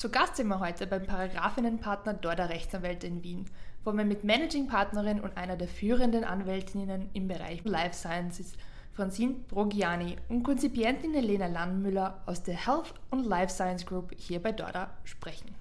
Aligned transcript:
Zu 0.00 0.08
Gast 0.08 0.36
sind 0.36 0.48
wir 0.48 0.60
heute 0.60 0.86
beim 0.86 1.04
Paragraphinnenpartner 1.04 2.14
Dorda 2.14 2.46
Rechtsanwälte 2.46 3.06
in 3.06 3.22
Wien, 3.22 3.44
wo 3.84 3.92
wir 3.92 4.06
mit 4.06 4.24
Managing 4.24 4.66
Partnerin 4.66 5.20
und 5.20 5.36
einer 5.36 5.56
der 5.56 5.68
führenden 5.68 6.24
Anwältinnen 6.24 7.10
im 7.12 7.28
Bereich 7.28 7.62
Life 7.64 7.92
Sciences, 7.92 8.54
Francine 8.94 9.34
Brogiani 9.48 10.16
und 10.30 10.42
Konzipientin 10.42 11.12
Helena 11.12 11.48
Landmüller 11.48 12.22
aus 12.24 12.42
der 12.42 12.54
Health 12.54 12.94
und 13.10 13.26
Life 13.26 13.52
Science 13.52 13.84
Group 13.84 14.14
hier 14.16 14.42
bei 14.42 14.52
Dorda 14.52 14.88
sprechen. 15.04 15.54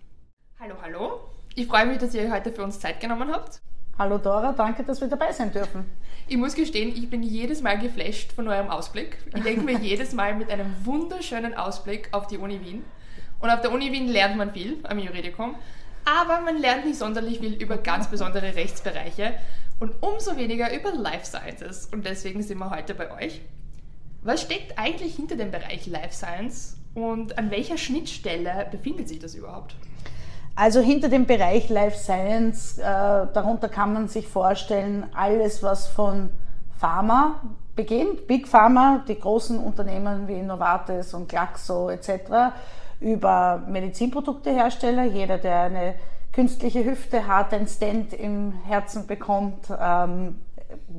Hallo, 0.57 0.75
hallo. 0.81 1.19
Ich 1.55 1.67
freue 1.67 1.87
mich, 1.87 1.97
dass 1.97 2.13
ihr 2.13 2.31
heute 2.31 2.53
für 2.53 2.63
uns 2.63 2.79
Zeit 2.79 3.01
genommen 3.01 3.29
habt. 3.33 3.59
Hallo 3.97 4.19
Dora, 4.19 4.53
danke, 4.53 4.85
dass 4.85 5.01
wir 5.01 5.09
dabei 5.09 5.33
sein 5.33 5.51
dürfen. 5.51 5.83
Ich 6.29 6.37
muss 6.37 6.55
gestehen, 6.55 6.95
ich 6.95 7.09
bin 7.09 7.23
jedes 7.23 7.61
Mal 7.61 7.77
geflasht 7.77 8.31
von 8.31 8.47
eurem 8.47 8.69
Ausblick. 8.69 9.17
Ich 9.35 9.43
denke 9.43 9.63
mir 9.63 9.77
jedes 9.77 10.13
Mal 10.13 10.33
mit 10.33 10.49
einem 10.49 10.73
wunderschönen 10.85 11.55
Ausblick 11.55 12.07
auf 12.13 12.27
die 12.27 12.37
Uni 12.37 12.61
Wien. 12.61 12.85
Und 13.39 13.49
auf 13.49 13.61
der 13.61 13.71
Uni 13.71 13.91
Wien 13.91 14.07
lernt 14.07 14.37
man 14.37 14.51
viel 14.51 14.79
am 14.83 14.99
Juridikum, 14.99 15.55
aber 16.05 16.41
man 16.41 16.57
lernt 16.57 16.85
nicht 16.85 16.97
sonderlich 16.97 17.39
viel 17.39 17.53
über 17.53 17.77
ganz 17.77 18.07
besondere 18.07 18.55
Rechtsbereiche 18.55 19.33
und 19.79 19.93
umso 20.01 20.35
weniger 20.37 20.73
über 20.73 20.91
Life 20.91 21.25
Sciences. 21.25 21.87
Und 21.91 22.05
deswegen 22.05 22.43
sind 22.43 22.57
wir 22.57 22.69
heute 22.69 22.93
bei 22.93 23.11
euch. 23.11 23.41
Was 24.21 24.41
steckt 24.41 24.77
eigentlich 24.77 25.15
hinter 25.15 25.35
dem 25.35 25.51
Bereich 25.51 25.87
Life 25.87 26.13
Science 26.13 26.77
und 26.93 27.37
an 27.37 27.51
welcher 27.51 27.77
Schnittstelle 27.77 28.67
befindet 28.69 29.07
sich 29.07 29.19
das 29.19 29.33
überhaupt? 29.35 29.75
Also 30.55 30.81
hinter 30.81 31.07
dem 31.07 31.25
Bereich 31.25 31.69
Life 31.69 31.97
Science, 31.97 32.79
äh, 32.79 32.83
darunter 32.83 33.69
kann 33.69 33.93
man 33.93 34.09
sich 34.09 34.27
vorstellen, 34.27 35.05
alles, 35.13 35.63
was 35.63 35.87
von 35.87 36.31
Pharma 36.77 37.39
beginnt, 37.77 38.27
Big 38.27 38.45
Pharma, 38.45 39.05
die 39.07 39.17
großen 39.17 39.57
Unternehmen 39.57 40.27
wie 40.27 40.41
Novartis 40.41 41.13
und 41.13 41.29
Glaxo 41.29 41.89
etc., 41.89 42.51
über 42.99 43.63
Medizinproduktehersteller. 43.67 45.05
Jeder, 45.05 45.37
der 45.37 45.61
eine 45.61 45.95
künstliche 46.31 46.83
Hüfte 46.83 47.27
hat, 47.27 47.53
ein 47.53 47.67
Stent 47.67 48.13
im 48.13 48.53
Herzen 48.65 49.07
bekommt, 49.07 49.67
ähm, 49.79 50.35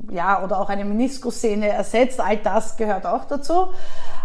ja, 0.09 0.43
oder 0.43 0.59
auch 0.59 0.69
eine 0.69 0.83
Meniskussehne 0.83 1.69
ersetzt, 1.69 2.19
all 2.19 2.37
das 2.37 2.77
gehört 2.77 3.05
auch 3.05 3.25
dazu. 3.25 3.67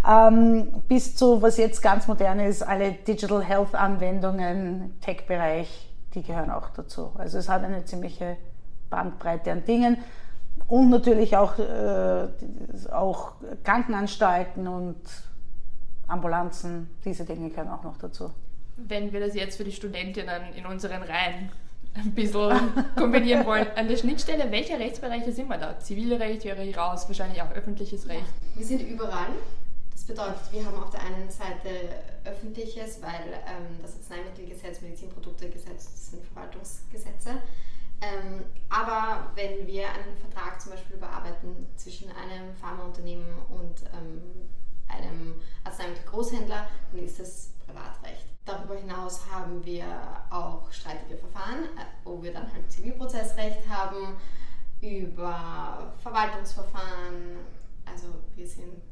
Ähm, 0.08 0.82
bis 0.88 1.16
zu, 1.16 1.42
was 1.42 1.56
jetzt 1.56 1.82
ganz 1.82 2.06
modern 2.06 2.40
ist, 2.40 2.62
alle 2.62 2.92
Digital 2.92 3.42
Health 3.42 3.74
Anwendungen, 3.74 4.98
Tech-Bereich, 5.00 5.92
die 6.14 6.22
gehören 6.22 6.50
auch 6.50 6.70
dazu. 6.70 7.12
Also 7.16 7.38
es 7.38 7.48
hat 7.48 7.64
eine 7.64 7.84
ziemliche 7.84 8.36
Bandbreite 8.90 9.52
an 9.52 9.64
Dingen 9.64 9.98
und 10.68 10.90
natürlich 10.90 11.36
auch, 11.36 11.58
äh, 11.58 12.28
auch 12.92 13.32
Krankenanstalten 13.64 14.66
und 14.66 14.96
Ambulanzen, 16.08 16.88
diese 17.04 17.24
Dinge 17.24 17.50
gehören 17.50 17.68
auch 17.68 17.82
noch 17.82 17.98
dazu. 17.98 18.32
Wenn 18.76 19.12
wir 19.12 19.20
das 19.20 19.34
jetzt 19.34 19.56
für 19.56 19.64
die 19.64 19.72
Studentinnen 19.72 20.54
in 20.54 20.66
unseren 20.66 21.02
Reihen 21.02 21.50
ein 21.94 22.12
bisschen 22.12 22.52
kombinieren 22.96 23.46
wollen, 23.46 23.66
an 23.74 23.88
der 23.88 23.96
Schnittstelle, 23.96 24.50
welche 24.50 24.78
Rechtsbereiche 24.78 25.32
sind 25.32 25.48
wir 25.48 25.58
da? 25.58 25.78
Zivilrecht 25.78 26.44
höre 26.44 26.58
ich 26.58 26.76
raus, 26.76 27.08
wahrscheinlich 27.08 27.40
auch 27.40 27.50
öffentliches 27.52 28.08
Recht. 28.08 28.26
Wir 28.54 28.66
sind 28.66 28.82
überall. 28.82 29.30
Das 29.92 30.04
bedeutet, 30.04 30.52
wir 30.52 30.64
haben 30.64 30.82
auf 30.82 30.90
der 30.90 31.00
einen 31.00 31.30
Seite 31.30 31.70
öffentliches, 32.24 33.00
weil 33.00 33.32
ähm, 33.46 33.80
das 33.80 33.96
Arzneimittelgesetz, 33.96 34.82
Medizinproduktegesetz, 34.82 35.84
das 35.84 36.10
sind 36.10 36.22
Verwaltungsgesetze. 36.26 37.30
Ähm, 38.02 38.44
aber 38.68 39.30
wenn 39.34 39.66
wir 39.66 39.84
einen 39.84 40.16
Vertrag 40.20 40.60
zum 40.60 40.72
Beispiel 40.72 40.96
überarbeiten 40.96 41.66
zwischen 41.76 42.08
einem 42.10 42.54
Pharmaunternehmen 42.60 43.26
und 43.48 43.82
ähm, 43.94 44.20
einem 44.88 45.34
Arzneimittelgroßhändler, 45.64 46.66
dann 46.92 47.04
ist 47.04 47.20
das 47.20 47.50
Privatrecht. 47.66 48.26
Darüber 48.44 48.76
hinaus 48.76 49.20
haben 49.30 49.64
wir 49.64 49.84
auch 50.30 50.70
streitige 50.70 51.16
Verfahren, 51.16 51.64
äh, 51.64 51.84
wo 52.04 52.22
wir 52.22 52.32
dann 52.32 52.52
halt 52.52 52.70
Zivilprozessrecht 52.70 53.68
haben, 53.68 54.16
über 54.80 55.92
Verwaltungsverfahren. 56.02 57.38
Also 57.84 58.06
wir 58.36 58.46
sind 58.46 58.82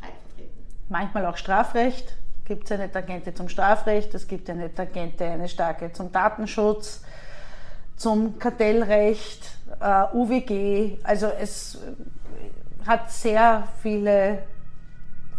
breit 0.00 0.14
vertreten. 0.26 0.64
Manchmal 0.88 1.26
auch 1.26 1.36
Strafrecht. 1.36 2.16
Gibt 2.44 2.64
es 2.64 2.72
eine 2.72 2.90
Tangente 2.90 3.32
zum 3.34 3.48
Strafrecht, 3.48 4.14
es 4.14 4.26
gibt 4.26 4.50
eine 4.50 4.74
Tangente, 4.74 5.24
eine 5.24 5.48
starke 5.48 5.92
zum 5.92 6.10
Datenschutz, 6.10 7.02
zum 7.96 8.38
Kartellrecht, 8.38 9.58
äh, 9.80 10.04
UWG. 10.12 10.98
Also 11.04 11.28
es 11.28 11.78
hat 12.84 13.12
sehr 13.12 13.68
viele 13.80 14.42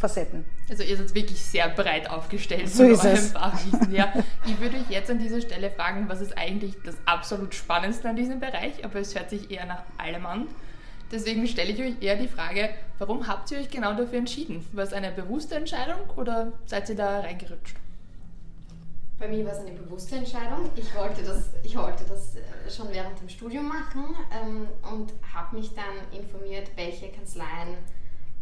Facetten. 0.03 0.43
Also 0.69 0.83
ihr 0.83 0.97
seid 0.97 1.15
wirklich 1.15 1.39
sehr 1.39 1.69
breit 1.69 2.09
aufgestellt 2.09 2.67
so 2.67 2.83
ist 2.83 3.05
es. 3.05 3.31
Fachwissen. 3.31 3.93
Ja. 3.93 4.11
Ich 4.45 4.59
würde 4.59 4.75
euch 4.75 4.89
jetzt 4.89 5.09
an 5.09 5.17
dieser 5.17 5.39
Stelle 5.39 5.71
fragen, 5.71 6.09
was 6.09 6.19
ist 6.19 6.37
eigentlich 6.37 6.75
das 6.83 6.97
absolut 7.05 7.55
Spannendste 7.55 8.09
an 8.09 8.17
diesem 8.17 8.41
Bereich, 8.41 8.83
aber 8.83 8.99
es 8.99 9.15
hört 9.15 9.29
sich 9.29 9.49
eher 9.49 9.65
nach 9.65 9.83
allem 9.97 10.25
an. 10.25 10.47
Deswegen 11.09 11.47
stelle 11.47 11.71
ich 11.71 11.79
euch 11.79 12.01
eher 12.01 12.17
die 12.17 12.27
Frage, 12.27 12.69
warum 12.99 13.27
habt 13.27 13.49
ihr 13.51 13.59
euch 13.59 13.69
genau 13.69 13.93
dafür 13.93 14.17
entschieden? 14.17 14.65
War 14.73 14.83
es 14.83 14.91
eine 14.91 15.11
bewusste 15.11 15.55
Entscheidung 15.55 16.09
oder 16.17 16.51
seid 16.65 16.89
ihr 16.89 16.95
da 16.95 17.21
reingerutscht? 17.21 17.77
Bei 19.17 19.29
mir 19.29 19.45
war 19.45 19.53
es 19.53 19.59
eine 19.59 19.71
bewusste 19.71 20.17
Entscheidung. 20.17 20.69
Ich 20.75 20.93
wollte 20.95 21.23
das, 21.23 21.51
ich 21.63 21.77
wollte 21.77 22.03
das 22.09 22.35
äh, 22.35 22.69
schon 22.69 22.91
während 22.91 23.17
dem 23.21 23.29
Studium 23.29 23.69
machen 23.69 24.15
ähm, 24.33 24.67
und 24.91 25.13
habe 25.33 25.55
mich 25.55 25.73
dann 25.73 26.19
informiert, 26.19 26.71
welche 26.75 27.07
Kanzleien 27.07 27.77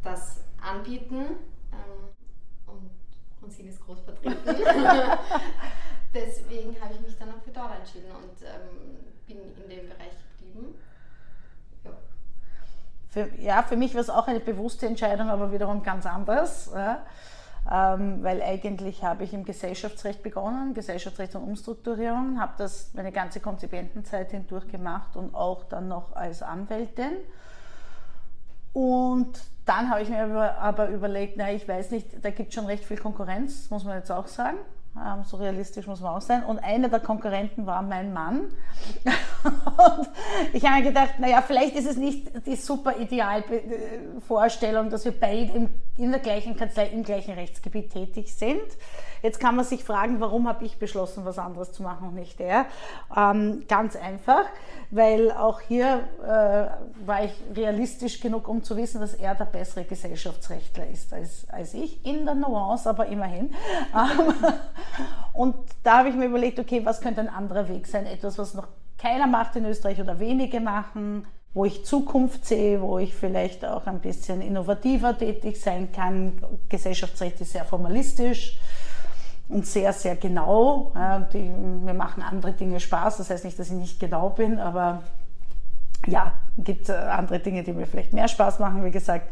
das 0.04 0.38
anbieten 0.62 1.38
und 3.42 3.52
sie 3.52 3.64
ist 3.64 3.84
groß 3.86 4.00
vertreten. 4.02 4.38
Deswegen 6.14 6.76
habe 6.82 6.94
ich 6.94 7.02
mich 7.02 7.18
dann 7.18 7.30
auch 7.30 7.42
für 7.44 7.52
Dora 7.52 7.76
entschieden 7.78 8.12
und 8.12 8.42
ähm, 8.44 8.98
bin 9.28 9.38
in 9.38 9.70
dem 9.70 9.90
Bereich 9.90 10.14
geblieben. 10.38 10.76
Ja. 11.84 11.92
Für, 13.10 13.30
ja, 13.42 13.64
für 13.64 13.78
mich 13.78 13.94
war 13.94 14.02
es 14.02 14.10
auch 14.10 14.28
eine 14.28 14.40
bewusste 14.40 14.86
Entscheidung, 14.88 15.30
aber 15.30 15.52
wiederum 15.52 15.84
ganz 15.84 16.06
anders. 16.06 16.72
Ja. 16.74 17.06
Ähm, 17.70 18.24
weil 18.24 18.42
eigentlich 18.42 19.04
habe 19.04 19.24
ich 19.24 19.34
im 19.34 19.46
Gesellschaftsrecht 19.46 20.24
begonnen, 20.24 20.74
Gesellschaftsrecht 20.74 21.36
und 21.36 21.44
Umstrukturierung, 21.44 22.42
habe 22.42 22.54
das 22.58 22.92
meine 22.96 23.12
ganze 23.12 23.40
Konzipientenzeit 23.40 24.32
hindurch 24.32 24.68
gemacht 24.68 25.16
und 25.16 25.36
auch 25.36 25.66
dann 25.66 25.88
noch 25.88 26.16
als 26.16 26.42
Anwältin. 26.42 27.18
Und 28.74 29.40
dann 29.72 29.90
habe 29.90 30.02
ich 30.02 30.10
mir 30.10 30.58
aber 30.60 30.90
überlegt, 30.90 31.38
na, 31.38 31.52
ich 31.54 31.66
weiß 31.66 31.92
nicht, 31.92 32.26
da 32.26 32.30
gibt 32.30 32.50
es 32.50 32.56
schon 32.56 32.66
recht 32.66 32.84
viel 32.84 32.98
Konkurrenz, 32.98 33.70
muss 33.70 33.86
man 33.86 33.98
jetzt 33.98 34.12
auch 34.12 34.28
sagen. 34.28 34.58
Ähm, 34.98 35.24
so 35.24 35.38
realistisch 35.38 35.88
muss 35.88 36.02
man 36.02 36.16
auch 36.16 36.22
sein. 36.22 36.44
Und 36.44 36.60
einer 36.60 36.90
der 36.90 37.00
Konkurrenten 37.00 37.66
war 37.66 37.82
mein 37.82 38.12
Mann. 38.12 38.52
und 39.44 40.10
ich 40.52 40.66
habe 40.66 40.82
mir 40.82 40.90
gedacht, 40.90 41.20
naja, 41.20 41.42
vielleicht 41.42 41.76
ist 41.76 41.88
es 41.88 41.96
nicht 41.96 42.46
die 42.46 42.58
super 42.58 42.98
Idealvorstellung, 42.98 44.90
dass 44.90 45.06
wir 45.06 45.18
beide 45.18 45.70
in 45.98 46.12
der 46.12 46.20
gleichen 46.20 46.58
Kanzlei, 46.58 46.88
im 46.88 47.04
gleichen 47.04 47.34
Rechtsgebiet 47.34 47.92
tätig 47.92 48.34
sind. 48.36 48.62
Jetzt 49.22 49.40
kann 49.40 49.56
man 49.56 49.64
sich 49.66 49.84
fragen, 49.84 50.20
warum 50.20 50.48
habe 50.48 50.66
ich 50.66 50.80
beschlossen, 50.80 51.26
was 51.26 51.38
anderes 51.38 51.72
zu 51.72 51.84
machen 51.84 52.08
und 52.08 52.16
nicht 52.16 52.40
er? 52.40 52.66
Ähm, 53.16 53.66
ganz 53.68 53.96
einfach, 53.96 54.46
weil 54.90 55.32
auch 55.32 55.62
hier 55.62 56.08
äh, 56.24 57.06
war 57.06 57.24
ich 57.24 57.32
realistisch 57.56 58.20
genug, 58.20 58.48
um 58.48 58.64
zu 58.64 58.76
wissen, 58.78 59.00
dass 59.00 59.14
er 59.14 59.36
der 59.36 59.46
bessere 59.46 59.84
Gesellschaftsrechtler 59.84 60.88
ist 60.88 61.14
als, 61.14 61.46
als 61.50 61.76
ich. 61.76 62.04
In 62.04 62.26
der 62.26 62.36
Nuance, 62.36 62.90
aber 62.90 63.06
immerhin. 63.06 63.54
Ähm, 63.94 64.34
und 65.34 65.56
da 65.84 66.00
habe 66.00 66.10
ich 66.10 66.16
mir 66.16 66.26
überlegt, 66.26 66.60
okay, 66.60 66.82
was 66.84 67.02
könnte 67.02 67.22
ein 67.22 67.30
anderer 67.30 67.68
Weg 67.70 67.88
sein? 67.88 68.06
Etwas, 68.06 68.38
was 68.38 68.54
noch 68.54 68.68
keiner 68.98 69.28
macht 69.28 69.56
in 69.56 69.66
Österreich 69.66 70.00
oder 70.00 70.20
wenige 70.20 70.60
machen 70.60 71.26
wo 71.54 71.66
ich 71.66 71.86
Zukunft 71.86 72.46
sehe, 72.46 72.82
wo 72.82 72.98
ich 72.98 73.14
vielleicht 73.14 73.66
auch 73.66 73.86
ein 73.86 74.00
bisschen 74.00 74.42
innovativer 74.42 75.18
tätig 75.18 75.60
sein 75.60 75.92
kann. 75.92 76.42
Gesellschaftsrecht 76.70 77.42
ist 77.42 77.52
sehr 77.52 77.66
formalistisch 77.66 78.58
und 79.50 79.66
sehr, 79.66 79.92
sehr 79.92 80.16
genau. 80.16 80.94
Mir 81.34 81.94
machen 81.94 82.24
andere 82.24 82.54
Dinge 82.54 82.80
Spaß, 82.80 83.18
das 83.18 83.30
heißt 83.30 83.44
nicht, 83.44 83.60
dass 83.60 83.68
ich 83.68 83.74
nicht 83.74 84.00
genau 84.00 84.30
bin, 84.30 84.60
aber 84.60 85.04
ja, 86.08 86.34
gibt 86.58 86.90
äh, 86.90 86.94
andere 86.94 87.40
Dinge, 87.40 87.64
die 87.64 87.74
mir 87.74 87.86
vielleicht 87.86 88.14
mehr 88.14 88.28
Spaß 88.28 88.58
machen, 88.58 88.84
wie 88.84 88.92
gesagt. 88.92 89.32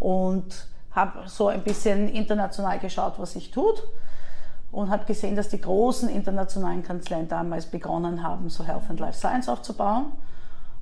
Und 0.00 0.66
habe 0.90 1.28
so 1.28 1.48
ein 1.48 1.62
bisschen 1.62 2.08
international 2.08 2.78
geschaut, 2.78 3.14
was 3.18 3.32
sich 3.32 3.52
tut 3.52 3.84
und 4.72 4.90
habe 4.90 5.04
gesehen, 5.04 5.36
dass 5.36 5.48
die 5.48 5.60
großen 5.60 6.08
internationalen 6.08 6.82
Kanzleien 6.82 7.28
damals 7.28 7.66
begonnen 7.66 8.22
haben, 8.22 8.48
so 8.50 8.64
Health 8.64 8.88
and 8.88 9.00
Life 9.00 9.18
Science 9.18 9.48
aufzubauen. 9.48 10.12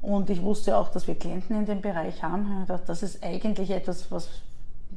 Und 0.01 0.31
ich 0.31 0.43
wusste 0.43 0.77
auch, 0.77 0.91
dass 0.91 1.09
wir 1.09 1.19
Klienten 1.19 1.57
in 1.57 1.67
dem 1.67 1.81
Bereich 1.81 2.23
haben. 2.23 2.61
Ich 2.63 2.69
dachte, 2.69 2.87
das 2.87 3.03
ist 3.03 3.25
eigentlich 3.25 3.71
etwas, 3.71 4.13
was 4.13 4.29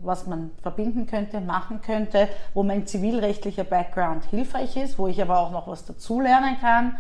was 0.03 0.25
man 0.25 0.51
verbinden 0.61 1.05
könnte, 1.05 1.41
machen 1.41 1.81
könnte, 1.81 2.27
wo 2.53 2.63
mein 2.63 2.88
zivilrechtlicher 2.88 3.63
Background 3.63 4.25
hilfreich 4.25 4.77
ist, 4.77 4.97
wo 4.97 5.07
ich 5.07 5.21
aber 5.21 5.39
auch 5.39 5.51
noch 5.51 5.67
was 5.67 5.85
dazulernen 5.85 6.57
kann. 6.59 6.97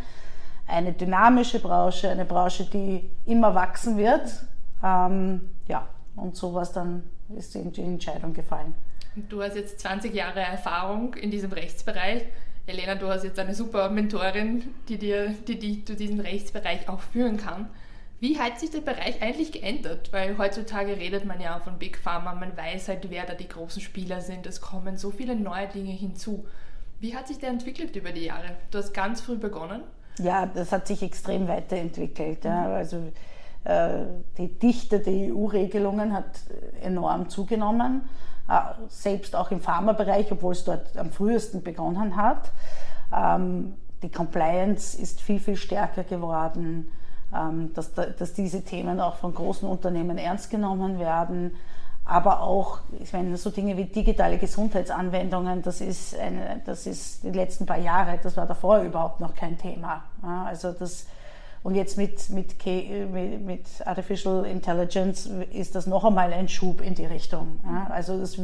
Eine 0.67 0.93
dynamische 0.93 1.59
Branche, 1.59 2.09
eine 2.09 2.25
Branche, 2.25 2.65
die 2.65 3.09
immer 3.25 3.55
wachsen 3.55 3.97
wird. 3.97 4.45
Ähm, 4.83 5.49
ja, 5.67 5.87
und 6.15 6.35
sowas 6.35 6.71
dann 6.71 7.03
ist 7.35 7.55
die 7.55 7.81
Entscheidung 7.81 8.33
gefallen. 8.33 8.75
Du 9.15 9.41
hast 9.41 9.55
jetzt 9.55 9.79
20 9.81 10.13
Jahre 10.13 10.39
Erfahrung 10.39 11.13
in 11.15 11.31
diesem 11.31 11.51
Rechtsbereich. 11.51 12.23
Elena, 12.65 12.95
du 12.95 13.07
hast 13.07 13.23
jetzt 13.23 13.39
eine 13.39 13.53
super 13.53 13.89
Mentorin, 13.89 14.73
die 14.87 14.97
dir, 14.97 15.35
die 15.47 15.59
dich 15.59 15.83
durch 15.83 15.97
diesen 15.97 16.19
Rechtsbereich 16.21 16.87
auch 16.87 17.01
führen 17.01 17.37
kann. 17.37 17.67
Wie 18.21 18.39
hat 18.39 18.59
sich 18.59 18.69
der 18.69 18.81
Bereich 18.81 19.21
eigentlich 19.21 19.51
geändert? 19.51 20.13
Weil 20.13 20.37
heutzutage 20.37 20.95
redet 20.95 21.25
man 21.25 21.41
ja 21.41 21.59
von 21.59 21.79
Big 21.79 21.97
Pharma, 21.97 22.35
man 22.35 22.55
weiß 22.55 22.87
halt, 22.87 23.09
wer 23.09 23.25
da 23.25 23.33
die 23.33 23.47
großen 23.47 23.81
Spieler 23.81 24.21
sind. 24.21 24.45
Es 24.45 24.61
kommen 24.61 24.95
so 24.95 25.09
viele 25.09 25.35
neue 25.35 25.67
Dinge 25.67 25.91
hinzu. 25.91 26.45
Wie 26.99 27.15
hat 27.15 27.27
sich 27.27 27.39
der 27.39 27.49
entwickelt 27.49 27.95
über 27.95 28.11
die 28.11 28.25
Jahre? 28.25 28.55
Du 28.69 28.77
hast 28.77 28.93
ganz 28.93 29.21
früh 29.21 29.37
begonnen. 29.37 29.81
Ja, 30.19 30.45
das 30.45 30.71
hat 30.71 30.87
sich 30.87 31.01
extrem 31.01 31.47
weiterentwickelt. 31.47 32.45
Ja. 32.45 32.67
Mhm. 32.67 32.73
Also 32.75 33.11
äh, 33.63 34.05
die 34.37 34.47
Dichte 34.47 34.99
der 34.99 35.33
EU-Regelungen 35.33 36.13
hat 36.13 36.41
enorm 36.81 37.27
zugenommen, 37.27 38.03
selbst 38.87 39.35
auch 39.35 39.51
im 39.51 39.61
Pharmabereich, 39.61 40.31
obwohl 40.31 40.53
es 40.53 40.63
dort 40.63 40.97
am 40.97 41.11
frühesten 41.11 41.63
begonnen 41.63 42.15
hat. 42.15 42.51
Ähm, 43.15 43.75
die 44.03 44.09
Compliance 44.09 44.97
ist 44.99 45.21
viel, 45.21 45.39
viel 45.39 45.57
stärker 45.57 46.03
geworden, 46.03 46.91
ähm, 47.33 47.71
dass, 47.73 47.93
dass 47.93 48.33
diese 48.33 48.63
Themen 48.63 48.99
auch 48.99 49.15
von 49.15 49.33
großen 49.33 49.67
Unternehmen 49.67 50.17
ernst 50.17 50.49
genommen 50.49 50.99
werden 50.99 51.51
aber 52.05 52.41
auch, 52.41 52.79
ich 52.99 53.13
meine, 53.13 53.37
so 53.37 53.51
Dinge 53.51 53.77
wie 53.77 53.85
digitale 53.85 54.37
Gesundheitsanwendungen, 54.37 55.61
das 55.61 55.81
ist, 55.81 56.17
eine, 56.17 56.61
das 56.65 56.87
ist 56.87 57.23
die 57.23 57.29
letzten 57.29 57.65
paar 57.65 57.77
Jahre, 57.77 58.19
das 58.21 58.35
war 58.37 58.45
davor 58.45 58.79
überhaupt 58.79 59.19
noch 59.19 59.35
kein 59.35 59.57
Thema. 59.57 60.03
Also 60.21 60.71
das, 60.71 61.05
und 61.63 61.75
jetzt 61.75 61.97
mit, 61.97 62.29
mit, 62.29 62.55
mit 62.65 63.65
Artificial 63.85 64.45
Intelligence 64.45 65.29
ist 65.51 65.75
das 65.75 65.85
noch 65.85 66.03
einmal 66.03 66.33
ein 66.33 66.49
Schub 66.49 66.81
in 66.81 66.95
die 66.95 67.05
Richtung. 67.05 67.59
Also 67.89 68.19
das, 68.19 68.37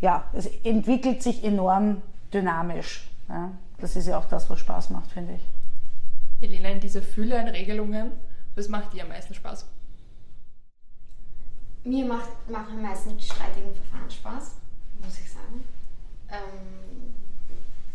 ja, 0.00 0.24
es 0.34 0.46
entwickelt 0.62 1.22
sich 1.22 1.42
enorm 1.44 2.02
dynamisch. 2.32 3.08
Das 3.78 3.96
ist 3.96 4.06
ja 4.06 4.18
auch 4.18 4.26
das, 4.26 4.50
was 4.50 4.60
Spaß 4.60 4.90
macht, 4.90 5.10
finde 5.10 5.34
ich. 5.34 5.42
Elena, 6.42 6.68
in 6.68 6.80
dieser 6.80 7.00
Fülle 7.00 7.38
an 7.38 7.48
Regelungen, 7.48 8.12
was 8.54 8.68
macht 8.68 8.92
dir 8.92 9.04
am 9.04 9.08
meisten 9.08 9.32
Spaß? 9.32 9.66
Mir 11.84 12.04
macht, 12.04 12.28
machen 12.50 12.82
meistens 12.82 13.16
die 13.16 13.24
streitigen 13.24 13.74
Verfahren 13.74 14.10
Spaß, 14.10 14.56
muss 15.02 15.18
ich 15.20 15.30
sagen. 15.30 15.64
Ähm, 16.28 17.14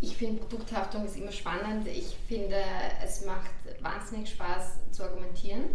ich 0.01 0.17
finde 0.17 0.41
Produkthaftung 0.41 1.05
ist 1.05 1.15
immer 1.15 1.31
spannend. 1.31 1.87
Ich 1.87 2.17
finde, 2.27 2.57
es 3.03 3.23
macht 3.23 3.51
wahnsinnig 3.81 4.31
Spaß 4.31 4.91
zu 4.91 5.03
argumentieren 5.03 5.65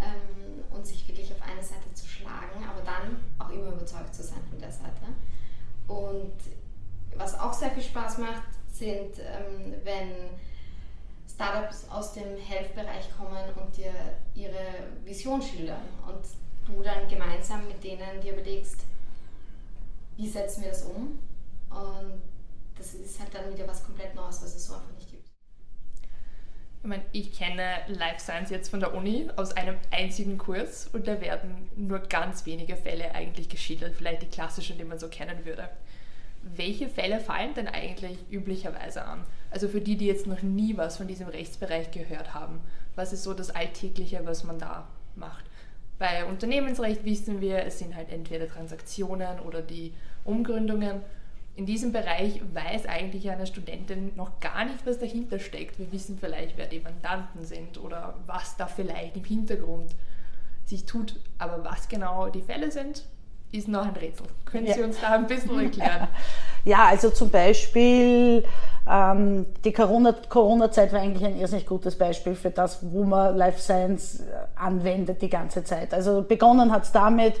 ähm, 0.00 0.64
und 0.70 0.84
sich 0.84 1.06
wirklich 1.06 1.32
auf 1.32 1.40
eine 1.42 1.62
Seite 1.62 1.92
zu 1.94 2.06
schlagen, 2.06 2.64
aber 2.68 2.82
dann 2.82 3.22
auch 3.38 3.50
immer 3.50 3.72
überzeugt 3.72 4.14
zu 4.14 4.24
sein 4.24 4.42
von 4.50 4.58
der 4.58 4.72
Seite. 4.72 5.06
Und 5.86 6.34
was 7.16 7.38
auch 7.38 7.52
sehr 7.52 7.70
viel 7.70 7.84
Spaß 7.84 8.18
macht, 8.18 8.48
sind, 8.72 9.18
ähm, 9.20 9.74
wenn 9.84 10.10
Startups 11.32 11.88
aus 11.88 12.14
dem 12.14 12.36
Health-Bereich 12.36 13.16
kommen 13.16 13.44
und 13.54 13.76
dir 13.76 13.92
ihre 14.34 14.88
Vision 15.04 15.40
schildern 15.40 15.82
und 16.08 16.24
du 16.66 16.82
dann 16.82 17.06
gemeinsam 17.08 17.68
mit 17.68 17.84
denen 17.84 18.20
dir 18.20 18.32
überlegst, 18.32 18.80
wie 20.16 20.28
setzen 20.28 20.62
wir 20.62 20.70
das 20.70 20.82
um? 20.82 21.18
Und 21.70 22.22
das 22.76 22.94
ist 22.94 23.20
halt 23.20 23.34
dann 23.34 23.52
wieder 23.52 23.66
was 23.66 23.84
komplett 23.84 24.14
Neues, 24.14 24.42
was 24.42 24.54
es 24.54 24.66
so 24.66 24.74
einfach 24.74 24.92
nicht 24.92 25.10
gibt. 25.10 25.28
Ich 26.82 26.88
meine, 26.88 27.04
ich 27.12 27.32
kenne 27.32 27.80
Life 27.88 28.20
Science 28.20 28.50
jetzt 28.50 28.68
von 28.68 28.80
der 28.80 28.94
Uni 28.94 29.28
aus 29.36 29.52
einem 29.52 29.76
einzigen 29.90 30.38
Kurs 30.38 30.88
und 30.92 31.08
da 31.08 31.20
werden 31.20 31.68
nur 31.76 31.98
ganz 31.98 32.46
wenige 32.46 32.76
Fälle 32.76 33.12
eigentlich 33.12 33.48
geschildert, 33.48 33.94
vielleicht 33.96 34.22
die 34.22 34.28
klassischen, 34.28 34.78
die 34.78 34.84
man 34.84 34.98
so 34.98 35.08
kennen 35.08 35.44
würde. 35.44 35.68
Welche 36.42 36.88
Fälle 36.88 37.18
fallen 37.18 37.54
denn 37.54 37.66
eigentlich 37.66 38.18
üblicherweise 38.30 39.04
an? 39.04 39.24
Also 39.50 39.66
für 39.68 39.80
die, 39.80 39.96
die 39.96 40.06
jetzt 40.06 40.28
noch 40.28 40.42
nie 40.42 40.76
was 40.76 40.96
von 40.96 41.08
diesem 41.08 41.26
Rechtsbereich 41.26 41.90
gehört 41.90 42.34
haben, 42.34 42.60
was 42.94 43.12
ist 43.12 43.24
so 43.24 43.34
das 43.34 43.50
Alltägliche, 43.50 44.24
was 44.24 44.44
man 44.44 44.60
da 44.60 44.86
macht? 45.16 45.44
Bei 45.98 46.24
Unternehmensrecht 46.24 47.04
wissen 47.04 47.40
wir, 47.40 47.64
es 47.64 47.78
sind 47.78 47.96
halt 47.96 48.10
entweder 48.10 48.46
Transaktionen 48.46 49.40
oder 49.40 49.62
die 49.62 49.94
Umgründungen. 50.24 51.00
In 51.56 51.64
diesem 51.64 51.90
Bereich 51.90 52.42
weiß 52.52 52.86
eigentlich 52.86 53.30
eine 53.30 53.46
Studentin 53.46 54.12
noch 54.14 54.40
gar 54.40 54.66
nicht, 54.66 54.86
was 54.86 54.98
dahinter 54.98 55.38
steckt. 55.38 55.78
Wir 55.78 55.90
wissen 55.90 56.18
vielleicht, 56.20 56.58
wer 56.58 56.66
die 56.66 56.80
Mandanten 56.80 57.44
sind 57.44 57.82
oder 57.82 58.14
was 58.26 58.56
da 58.58 58.66
vielleicht 58.66 59.16
im 59.16 59.24
Hintergrund 59.24 59.94
sich 60.66 60.84
tut. 60.84 61.18
Aber 61.38 61.64
was 61.64 61.88
genau 61.88 62.28
die 62.28 62.42
Fälle 62.42 62.70
sind, 62.70 63.04
ist 63.52 63.68
noch 63.68 63.86
ein 63.86 63.94
Rätsel. 63.94 64.26
Können 64.44 64.66
Sie 64.66 64.78
ja. 64.78 64.84
uns 64.84 65.00
da 65.00 65.12
ein 65.12 65.26
bisschen 65.26 65.58
erklären? 65.58 66.08
Ja, 66.64 66.86
also 66.86 67.10
zum 67.10 67.30
Beispiel 67.30 68.42
ähm, 68.90 69.46
die 69.64 69.72
Corona-Zeit 69.72 70.28
Corona 70.28 70.68
war 70.68 71.00
eigentlich 71.00 71.24
ein 71.24 71.38
irrsinnig 71.38 71.64
gutes 71.64 71.96
Beispiel 71.96 72.34
für 72.34 72.50
das, 72.50 72.80
wo 72.82 73.04
man 73.04 73.36
Life 73.36 73.60
Science 73.60 74.18
äh, 74.18 74.22
anwendet 74.56 75.22
die 75.22 75.28
ganze 75.28 75.62
Zeit. 75.62 75.94
Also 75.94 76.22
begonnen 76.22 76.72
hat 76.72 76.82
es 76.82 76.90
damit, 76.90 77.34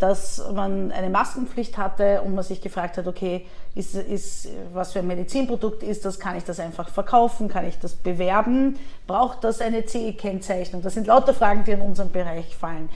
dass 0.00 0.42
man 0.54 0.90
eine 0.92 1.10
Maskenpflicht 1.10 1.76
hatte 1.78 2.22
und 2.22 2.34
man 2.34 2.42
sich 2.42 2.60
gefragt 2.60 2.96
hat, 2.96 3.06
okay, 3.06 3.46
ist, 3.74 3.94
ist, 3.94 4.48
was 4.72 4.92
für 4.92 5.00
ein 5.00 5.06
Medizinprodukt 5.06 5.82
ist 5.82 6.04
das, 6.04 6.18
kann 6.18 6.36
ich 6.36 6.44
das 6.44 6.58
einfach 6.58 6.88
verkaufen, 6.88 7.48
kann 7.48 7.66
ich 7.66 7.78
das 7.78 7.92
bewerben, 7.92 8.78
braucht 9.06 9.44
das 9.44 9.60
eine 9.60 9.86
CE-Kennzeichnung? 9.86 10.82
Das 10.82 10.94
sind 10.94 11.06
lauter 11.06 11.34
Fragen, 11.34 11.64
die 11.64 11.72
in 11.72 11.80
unserem 11.80 12.10
Bereich 12.10 12.56
fallen. 12.56 12.88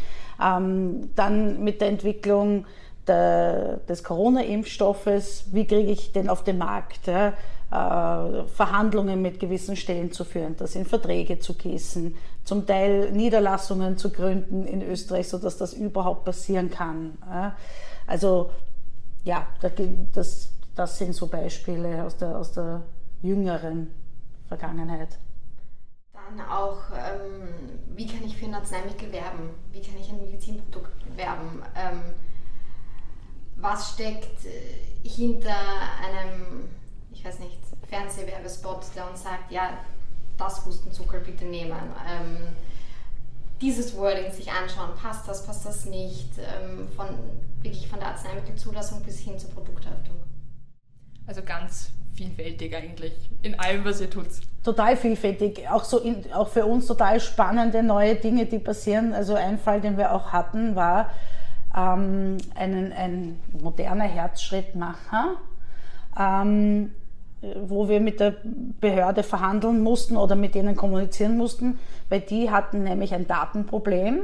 Ähm, 0.42 1.10
dann 1.14 1.62
mit 1.62 1.80
der 1.80 1.88
Entwicklung 1.88 2.64
der, 3.06 3.76
des 3.88 4.02
Corona-Impfstoffes, 4.02 5.46
wie 5.52 5.66
kriege 5.66 5.90
ich 5.90 6.12
den 6.12 6.28
auf 6.28 6.42
den 6.42 6.58
Markt? 6.58 7.06
Ja? 7.06 7.34
Äh, 7.74 8.44
Verhandlungen 8.46 9.20
mit 9.20 9.40
gewissen 9.40 9.74
Stellen 9.74 10.12
zu 10.12 10.24
führen, 10.24 10.54
das 10.56 10.76
in 10.76 10.86
Verträge 10.86 11.40
zu 11.40 11.54
gießen, 11.54 12.14
zum 12.44 12.68
Teil 12.68 13.10
Niederlassungen 13.10 13.98
zu 13.98 14.12
gründen 14.12 14.64
in 14.64 14.80
Österreich, 14.80 15.28
sodass 15.28 15.56
das 15.56 15.72
überhaupt 15.72 16.24
passieren 16.24 16.70
kann. 16.70 17.18
Also 18.06 18.50
ja, 19.24 19.48
das, 20.12 20.52
das 20.76 20.98
sind 20.98 21.16
so 21.16 21.26
Beispiele 21.26 22.04
aus 22.04 22.16
der, 22.16 22.38
aus 22.38 22.52
der 22.52 22.82
jüngeren 23.22 23.90
Vergangenheit. 24.46 25.18
Dann 26.12 26.46
auch, 26.46 26.78
ähm, 26.92 27.80
wie 27.96 28.06
kann 28.06 28.22
ich 28.24 28.36
für 28.36 28.46
ein 28.46 28.54
Arzneimittel 28.54 29.10
werben? 29.10 29.50
Wie 29.72 29.80
kann 29.80 29.96
ich 30.00 30.10
ein 30.10 30.20
Medizinprodukt 30.20 31.16
werben? 31.16 31.60
Ähm, 31.74 32.02
was 33.56 33.94
steckt 33.94 34.44
äh, 34.44 35.08
hinter 35.08 35.56
einem 36.06 36.68
ich 37.24 37.30
weiß 37.30 37.38
nicht, 37.38 37.58
Fernsehwerbespot, 37.88 38.84
der 38.94 39.08
uns 39.08 39.22
sagt, 39.22 39.50
ja, 39.50 39.78
das 40.36 40.66
Hustenzucker 40.66 41.20
bitte 41.20 41.46
nehmen. 41.46 41.72
Ähm, 41.72 42.48
dieses 43.62 43.96
Wording 43.96 44.30
sich 44.30 44.50
anschauen, 44.52 44.90
passt 45.00 45.26
das, 45.26 45.46
passt 45.46 45.64
das 45.64 45.86
nicht, 45.86 46.28
ähm, 46.38 46.86
von, 46.94 47.06
wirklich 47.62 47.88
von 47.88 47.98
der 47.98 48.08
Arzneimittelzulassung 48.08 49.02
bis 49.04 49.20
hin 49.20 49.38
zur 49.38 49.50
Produkthaftung. 49.50 50.16
Also 51.26 51.42
ganz 51.42 51.92
vielfältig 52.14 52.76
eigentlich 52.76 53.14
in 53.40 53.58
allem, 53.58 53.86
was 53.86 54.02
ihr 54.02 54.10
tut. 54.10 54.26
Total 54.62 54.94
vielfältig, 54.94 55.66
auch, 55.70 55.84
so 55.84 56.00
in, 56.00 56.30
auch 56.34 56.48
für 56.48 56.66
uns 56.66 56.86
total 56.86 57.20
spannende 57.20 57.82
neue 57.82 58.16
Dinge, 58.16 58.44
die 58.44 58.58
passieren. 58.58 59.14
Also 59.14 59.34
ein 59.34 59.58
Fall, 59.58 59.80
den 59.80 59.96
wir 59.96 60.12
auch 60.12 60.30
hatten, 60.30 60.76
war 60.76 61.10
ähm, 61.74 62.36
einen, 62.54 62.92
ein 62.92 63.40
moderner 63.58 64.04
Herzschrittmacher. 64.04 65.36
Ähm, 66.18 66.92
wo 67.66 67.88
wir 67.88 68.00
mit 68.00 68.20
der 68.20 68.34
Behörde 68.80 69.22
verhandeln 69.22 69.82
mussten 69.82 70.16
oder 70.16 70.36
mit 70.36 70.54
denen 70.54 70.76
kommunizieren 70.76 71.36
mussten, 71.36 71.78
weil 72.08 72.20
die 72.20 72.50
hatten 72.50 72.84
nämlich 72.84 73.14
ein 73.14 73.26
Datenproblem. 73.26 74.22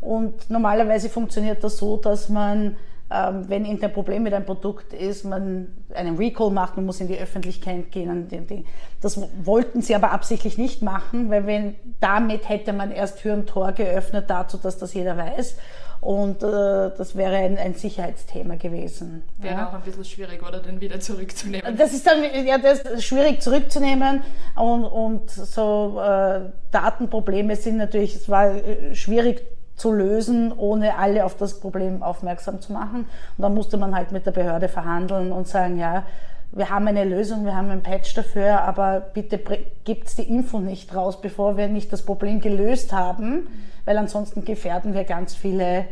Und 0.00 0.50
normalerweise 0.50 1.08
funktioniert 1.08 1.64
das 1.64 1.78
so, 1.78 1.96
dass 1.96 2.28
man, 2.28 2.76
wenn 3.08 3.64
irgendein 3.64 3.92
Problem 3.92 4.24
mit 4.24 4.34
einem 4.34 4.44
Produkt 4.44 4.92
ist, 4.92 5.24
man 5.24 5.68
einen 5.94 6.16
Recall 6.16 6.50
macht, 6.50 6.76
man 6.76 6.86
muss 6.86 7.00
in 7.00 7.06
die 7.06 7.18
Öffentlichkeit 7.18 7.92
gehen. 7.92 8.64
Das 9.00 9.20
wollten 9.44 9.80
sie 9.80 9.94
aber 9.94 10.10
absichtlich 10.10 10.58
nicht 10.58 10.82
machen, 10.82 11.30
weil 11.30 11.46
wenn, 11.46 11.76
damit 12.00 12.48
hätte 12.48 12.72
man 12.72 12.90
erst 12.90 13.20
Tür 13.20 13.34
und 13.34 13.48
Tor 13.48 13.72
geöffnet 13.72 14.28
dazu, 14.28 14.56
dass 14.58 14.78
das 14.78 14.92
jeder 14.94 15.16
weiß. 15.16 15.56
Und 16.00 16.42
äh, 16.42 16.90
das 16.96 17.16
wäre 17.16 17.36
ein, 17.36 17.56
ein, 17.58 17.74
Sicherheitsthema 17.74 18.56
gewesen. 18.56 19.22
Wäre 19.38 19.54
ja. 19.54 19.68
auch 19.68 19.72
ein 19.72 19.80
bisschen 19.80 20.04
schwierig, 20.04 20.46
oder 20.46 20.60
den 20.60 20.80
wieder 20.80 21.00
zurückzunehmen. 21.00 21.76
Das 21.76 21.94
ist 21.94 22.06
dann 22.06 22.22
ja, 22.44 22.58
das 22.58 22.80
ist 22.80 23.04
schwierig 23.04 23.40
zurückzunehmen. 23.40 24.22
Und, 24.56 24.84
und 24.84 25.30
so 25.30 25.98
äh, 26.00 26.50
Datenprobleme 26.70 27.56
sind 27.56 27.78
natürlich, 27.78 28.14
es 28.14 28.28
war 28.28 28.54
äh, 28.54 28.94
schwierig 28.94 29.42
zu 29.76 29.92
lösen, 29.92 30.52
ohne 30.52 30.96
alle 30.96 31.24
auf 31.24 31.36
das 31.36 31.60
Problem 31.60 32.02
aufmerksam 32.02 32.60
zu 32.60 32.72
machen. 32.72 33.00
Und 33.36 33.42
dann 33.42 33.54
musste 33.54 33.76
man 33.76 33.94
halt 33.94 34.10
mit 34.10 34.26
der 34.26 34.32
Behörde 34.32 34.68
verhandeln 34.68 35.32
und 35.32 35.46
sagen, 35.46 35.78
ja, 35.78 36.04
wir 36.52 36.70
haben 36.70 36.88
eine 36.88 37.04
Lösung, 37.04 37.44
wir 37.44 37.54
haben 37.54 37.70
ein 37.70 37.82
Patch 37.82 38.14
dafür, 38.14 38.62
aber 38.62 39.00
bitte 39.00 39.38
gibt 39.84 40.16
die 40.16 40.22
Info 40.22 40.58
nicht 40.60 40.94
raus, 40.94 41.20
bevor 41.20 41.56
wir 41.56 41.68
nicht 41.68 41.92
das 41.92 42.02
Problem 42.02 42.40
gelöst 42.40 42.92
haben, 42.92 43.48
weil 43.84 43.98
ansonsten 43.98 44.44
gefährden 44.44 44.94
wir 44.94 45.04
ganz 45.04 45.34
viele 45.34 45.86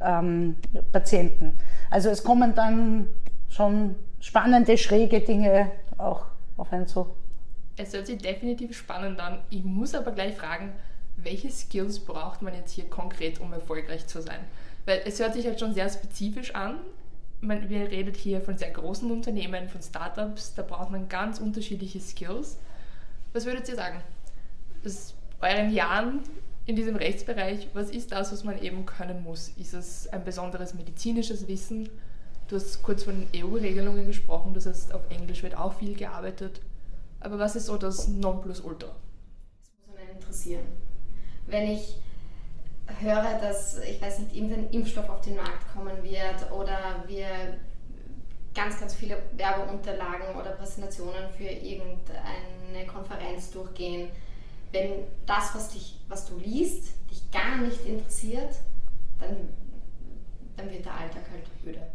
ähm, 0.00 0.56
Patienten. 0.92 1.58
Also 1.90 2.08
es 2.08 2.24
kommen 2.24 2.54
dann 2.54 3.06
schon 3.48 3.94
spannende, 4.20 4.76
schräge 4.76 5.20
Dinge 5.20 5.70
auch 5.98 6.24
auf 6.56 6.72
einen 6.72 6.86
zu. 6.86 7.06
Es 7.76 7.92
hört 7.92 8.06
sich 8.06 8.18
definitiv 8.18 8.76
spannend 8.76 9.20
an. 9.20 9.38
Ich 9.50 9.62
muss 9.62 9.94
aber 9.94 10.12
gleich 10.12 10.34
fragen, 10.34 10.72
welche 11.16 11.50
Skills 11.50 11.98
braucht 11.98 12.42
man 12.42 12.54
jetzt 12.54 12.72
hier 12.72 12.88
konkret, 12.88 13.40
um 13.40 13.52
erfolgreich 13.52 14.06
zu 14.06 14.20
sein? 14.22 14.40
Weil 14.84 15.02
es 15.04 15.18
hört 15.18 15.34
sich 15.34 15.46
halt 15.46 15.58
schon 15.58 15.74
sehr 15.74 15.88
spezifisch 15.88 16.54
an. 16.54 16.78
Man, 17.40 17.68
wir 17.68 17.90
reden 17.90 18.14
hier 18.14 18.40
von 18.40 18.56
sehr 18.56 18.70
großen 18.70 19.10
Unternehmen, 19.10 19.68
von 19.68 19.82
Startups, 19.82 20.54
da 20.54 20.62
braucht 20.62 20.90
man 20.90 21.08
ganz 21.08 21.38
unterschiedliche 21.38 22.00
Skills. 22.00 22.58
Was 23.32 23.44
würdet 23.44 23.68
ihr 23.68 23.76
sagen? 23.76 24.00
Aus 24.84 25.14
euren 25.40 25.72
Jahren 25.72 26.20
in 26.64 26.76
diesem 26.76 26.96
Rechtsbereich, 26.96 27.68
was 27.74 27.90
ist 27.90 28.12
das, 28.12 28.32
was 28.32 28.44
man 28.44 28.60
eben 28.62 28.86
können 28.86 29.22
muss? 29.22 29.48
Ist 29.48 29.74
es 29.74 30.08
ein 30.08 30.24
besonderes 30.24 30.74
medizinisches 30.74 31.46
Wissen? 31.46 31.88
Du 32.48 32.56
hast 32.56 32.82
kurz 32.82 33.02
von 33.02 33.26
EU-Regelungen 33.34 34.06
gesprochen, 34.06 34.54
das 34.54 34.66
heißt, 34.66 34.94
auf 34.94 35.02
Englisch 35.10 35.42
wird 35.42 35.56
auch 35.56 35.74
viel 35.74 35.94
gearbeitet. 35.94 36.60
Aber 37.20 37.38
was 37.38 37.56
ist 37.56 37.66
so 37.66 37.76
das 37.76 38.08
Nonplusultra? 38.08 38.88
Das 38.88 39.86
muss 39.86 39.96
einen 39.98 40.10
interessieren. 40.10 40.64
Wenn 41.46 41.70
ich 41.70 41.96
höre, 43.00 43.38
dass, 43.40 43.78
ich 43.78 44.00
weiß 44.00 44.20
nicht, 44.20 44.34
irgendein 44.34 44.70
Impfstoff 44.70 45.08
auf 45.08 45.20
den 45.20 45.36
Markt 45.36 45.72
kommen 45.72 46.02
wird 46.02 46.50
oder 46.52 47.04
wir 47.06 47.58
ganz, 48.54 48.80
ganz 48.80 48.94
viele 48.94 49.22
Werbeunterlagen 49.32 50.34
oder 50.36 50.52
Präsentationen 50.52 51.28
für 51.36 51.44
irgendeine 51.44 52.86
Konferenz 52.86 53.50
durchgehen, 53.50 54.08
wenn 54.72 55.04
das, 55.26 55.54
was, 55.54 55.70
dich, 55.70 56.00
was 56.08 56.26
du 56.26 56.38
liest, 56.38 56.94
dich 57.10 57.30
gar 57.30 57.58
nicht 57.58 57.84
interessiert, 57.84 58.56
dann, 59.18 59.48
dann 60.56 60.70
wird 60.70 60.84
der 60.84 60.94
Alltag 60.94 61.22
halt 61.30 61.44
öde. 61.64 61.86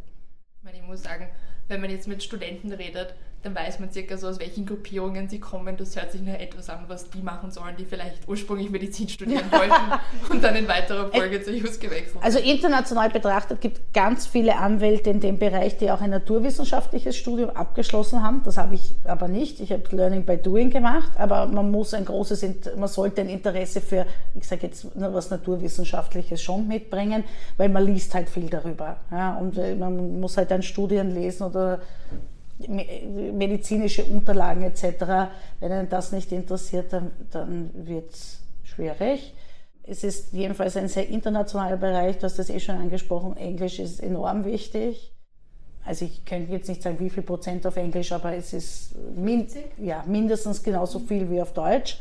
Ich 0.73 0.81
muss 0.83 1.03
sagen, 1.03 1.29
wenn 1.67 1.81
man 1.81 1.89
jetzt 1.89 2.07
mit 2.07 2.23
Studenten 2.23 2.71
redet, 2.71 3.15
dann 3.43 3.55
weiß 3.55 3.79
man 3.79 3.91
circa 3.91 4.17
so, 4.17 4.27
aus 4.27 4.39
welchen 4.39 4.65
Gruppierungen 4.65 5.27
sie 5.27 5.39
kommen. 5.39 5.75
Das 5.75 5.95
hört 5.95 6.11
sich 6.11 6.21
nur 6.21 6.39
etwas 6.39 6.69
an, 6.69 6.85
was 6.87 7.09
die 7.09 7.21
machen 7.21 7.49
sollen, 7.49 7.75
die 7.77 7.85
vielleicht 7.85 8.27
ursprünglich 8.27 8.69
Medizin 8.69 9.09
studieren 9.09 9.51
wollten 9.51 9.73
und 10.29 10.43
dann 10.43 10.55
in 10.55 10.67
weiterer 10.67 11.09
Folge 11.09 11.41
zu 11.41 11.51
JUS 11.51 11.79
gewechselt 11.79 12.21
Also 12.21 12.37
international 12.37 13.09
betrachtet 13.09 13.59
gibt 13.59 13.77
es 13.77 13.83
ganz 13.93 14.27
viele 14.27 14.57
Anwälte 14.57 15.09
in 15.09 15.19
dem 15.19 15.39
Bereich, 15.39 15.77
die 15.77 15.89
auch 15.89 16.01
ein 16.01 16.11
naturwissenschaftliches 16.11 17.17
Studium 17.17 17.49
abgeschlossen 17.49 18.21
haben. 18.21 18.41
Das 18.43 18.57
habe 18.57 18.75
ich 18.75 18.93
aber 19.05 19.27
nicht. 19.27 19.59
Ich 19.59 19.71
habe 19.71 19.83
Learning 19.91 20.23
by 20.23 20.37
Doing 20.37 20.69
gemacht, 20.69 21.11
aber 21.17 21.47
man 21.47 21.71
muss 21.71 21.95
ein 21.95 22.05
großes, 22.05 22.45
man 22.77 22.89
sollte 22.89 23.21
ein 23.21 23.29
Interesse 23.29 23.81
für, 23.81 24.05
ich 24.35 24.47
sage 24.47 24.67
jetzt 24.67 24.87
was 24.93 25.31
Naturwissenschaftliches 25.31 26.41
schon 26.41 26.67
mitbringen, 26.67 27.23
weil 27.57 27.69
man 27.69 27.85
liest 27.85 28.13
halt 28.13 28.29
viel 28.29 28.49
darüber. 28.49 28.97
Ja, 29.09 29.35
und 29.37 29.57
äh, 29.57 29.73
man 29.73 30.19
muss 30.19 30.37
halt 30.37 30.51
dann 30.51 30.61
Studien 30.61 31.09
lesen 31.09 31.43
oder 31.43 31.79
medizinische 32.67 34.03
Unterlagen 34.05 34.63
etc. 34.63 35.31
Wenn 35.59 35.71
einen 35.71 35.89
das 35.89 36.11
nicht 36.11 36.31
interessiert, 36.31 36.93
dann, 36.93 37.11
dann 37.31 37.71
wird 37.73 38.11
es 38.11 38.39
schwierig. 38.63 39.33
Es 39.83 40.03
ist 40.03 40.33
jedenfalls 40.33 40.77
ein 40.77 40.87
sehr 40.87 41.07
internationaler 41.09 41.77
Bereich, 41.77 42.17
du 42.17 42.23
hast 42.23 42.37
das 42.37 42.49
eh 42.49 42.59
schon 42.59 42.75
angesprochen, 42.77 43.35
Englisch 43.37 43.79
ist 43.79 44.01
enorm 44.01 44.45
wichtig. 44.45 45.11
Also 45.83 46.05
ich 46.05 46.23
könnte 46.25 46.51
jetzt 46.51 46.69
nicht 46.69 46.83
sagen, 46.83 46.99
wie 46.99 47.09
viel 47.09 47.23
Prozent 47.23 47.65
auf 47.65 47.75
Englisch, 47.75 48.11
aber 48.11 48.35
es 48.35 48.53
ist 48.53 48.95
min 49.15 49.47
ja, 49.77 50.03
mindestens 50.05 50.61
genauso 50.61 50.99
viel 50.99 51.29
wie 51.31 51.41
auf 51.41 51.53
Deutsch. 51.53 51.97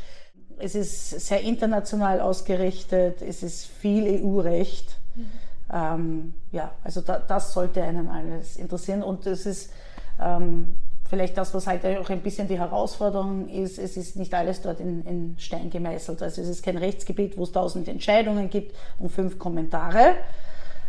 Es 0.59 0.75
ist 0.75 1.09
sehr 1.21 1.41
international 1.41 2.21
ausgerichtet, 2.21 3.23
es 3.23 3.41
ist 3.41 3.65
viel 3.65 4.23
EU-Recht. 4.23 4.95
Mhm. 5.15 5.25
Ähm, 5.73 6.33
ja, 6.51 6.71
also 6.83 7.01
da, 7.01 7.17
das 7.17 7.53
sollte 7.53 7.81
einen 7.81 8.07
alles 8.07 8.57
interessieren 8.57 9.01
und 9.01 9.25
es 9.25 9.45
ist 9.45 9.71
ähm, 10.21 10.75
vielleicht 11.11 11.37
das, 11.37 11.53
was 11.53 11.67
halt 11.67 11.85
auch 11.85 12.09
ein 12.09 12.21
bisschen 12.21 12.47
die 12.47 12.57
Herausforderung 12.57 13.49
ist, 13.49 13.77
es 13.77 13.97
ist 13.97 14.15
nicht 14.15 14.33
alles 14.33 14.61
dort 14.61 14.79
in, 14.79 15.05
in 15.05 15.35
Stein 15.37 15.69
gemeißelt. 15.69 16.21
Also 16.23 16.41
es 16.41 16.47
ist 16.47 16.63
kein 16.63 16.77
Rechtsgebiet, 16.77 17.37
wo 17.37 17.43
es 17.43 17.51
tausend 17.51 17.89
Entscheidungen 17.89 18.49
gibt 18.49 18.73
und 18.97 19.11
fünf 19.11 19.37
Kommentare, 19.37 20.15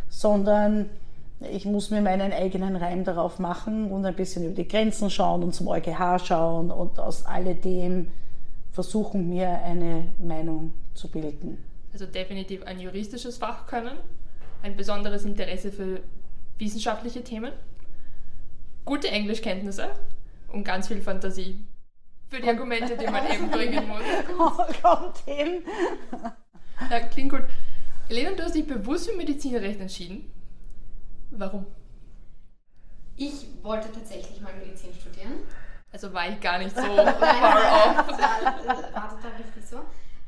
sondern 0.08 0.90
ich 1.50 1.64
muss 1.64 1.90
mir 1.90 2.00
meinen 2.02 2.32
eigenen 2.32 2.76
Reim 2.76 3.02
darauf 3.02 3.40
machen 3.40 3.90
und 3.90 4.06
ein 4.06 4.14
bisschen 4.14 4.44
über 4.44 4.54
die 4.54 4.68
Grenzen 4.68 5.10
schauen 5.10 5.42
und 5.42 5.56
zum 5.56 5.66
EuGH 5.66 6.20
schauen 6.24 6.70
und 6.70 7.00
aus 7.00 7.26
alledem 7.26 8.08
versuchen, 8.70 9.28
mir 9.28 9.60
eine 9.64 10.04
Meinung 10.18 10.72
zu 10.94 11.08
bilden. 11.08 11.58
Also 11.92 12.06
definitiv 12.06 12.62
ein 12.62 12.78
juristisches 12.78 13.38
Fachkönnen, 13.38 13.96
ein 14.62 14.76
besonderes 14.76 15.24
Interesse 15.24 15.72
für 15.72 16.00
wissenschaftliche 16.58 17.24
Themen 17.24 17.52
gute 18.84 19.08
Englischkenntnisse 19.08 19.90
und 20.48 20.64
ganz 20.64 20.88
viel 20.88 21.00
Fantasie 21.00 21.64
für 22.32 22.40
die 22.40 22.48
Argumente, 22.48 22.96
die 22.96 23.06
man 23.06 23.30
eben 23.30 23.50
bringen 23.50 23.86
muss. 23.86 24.02
Kommt 24.82 25.18
hin. 25.18 25.62
Ja, 26.90 27.00
klingt 27.00 27.30
gut. 27.30 27.44
Elena, 28.08 28.32
du 28.32 28.42
hast 28.42 28.54
dich 28.54 28.66
bewusst 28.66 29.10
für 29.10 29.16
Medizinrecht 29.16 29.80
entschieden. 29.80 30.32
Warum? 31.30 31.66
Ich 33.16 33.46
wollte 33.62 33.92
tatsächlich 33.92 34.40
mal 34.40 34.54
Medizin 34.54 34.92
studieren. 34.94 35.40
Also 35.92 36.12
war 36.14 36.28
ich 36.28 36.40
gar 36.40 36.58
nicht 36.58 36.74
so 36.74 36.82
far 36.82 37.06
off. 37.06 38.08
War, 38.08 38.94
war 38.94 39.10
total 39.10 39.32
richtig 39.38 39.66
so. 39.66 39.76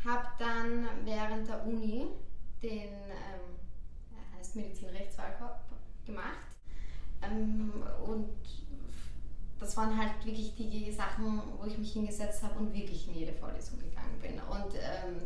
Hab 0.07 0.39
dann 0.39 0.87
während 1.05 1.49
der 1.49 1.67
Uni 1.67 2.07
den 2.63 2.83
ähm, 2.83 4.37
heißt 4.37 4.57
Medizinrechtswahlkorb 4.57 5.59
gemacht 6.05 6.44
ähm, 7.31 7.73
und 8.05 8.29
das 9.65 9.77
waren 9.77 9.97
halt 9.97 10.25
wirklich 10.25 10.55
die 10.57 10.93
Sachen, 10.93 11.43
wo 11.59 11.65
ich 11.67 11.79
mich 11.79 11.93
hingesetzt 11.93 12.43
habe 12.43 12.59
und 12.59 12.75
wirklich 12.75 13.09
in 13.09 13.15
jede 13.15 13.33
Vorlesung 13.33 13.79
gegangen 13.79 14.19
bin. 14.21 14.33
Und 14.33 14.75
ähm, 14.75 15.23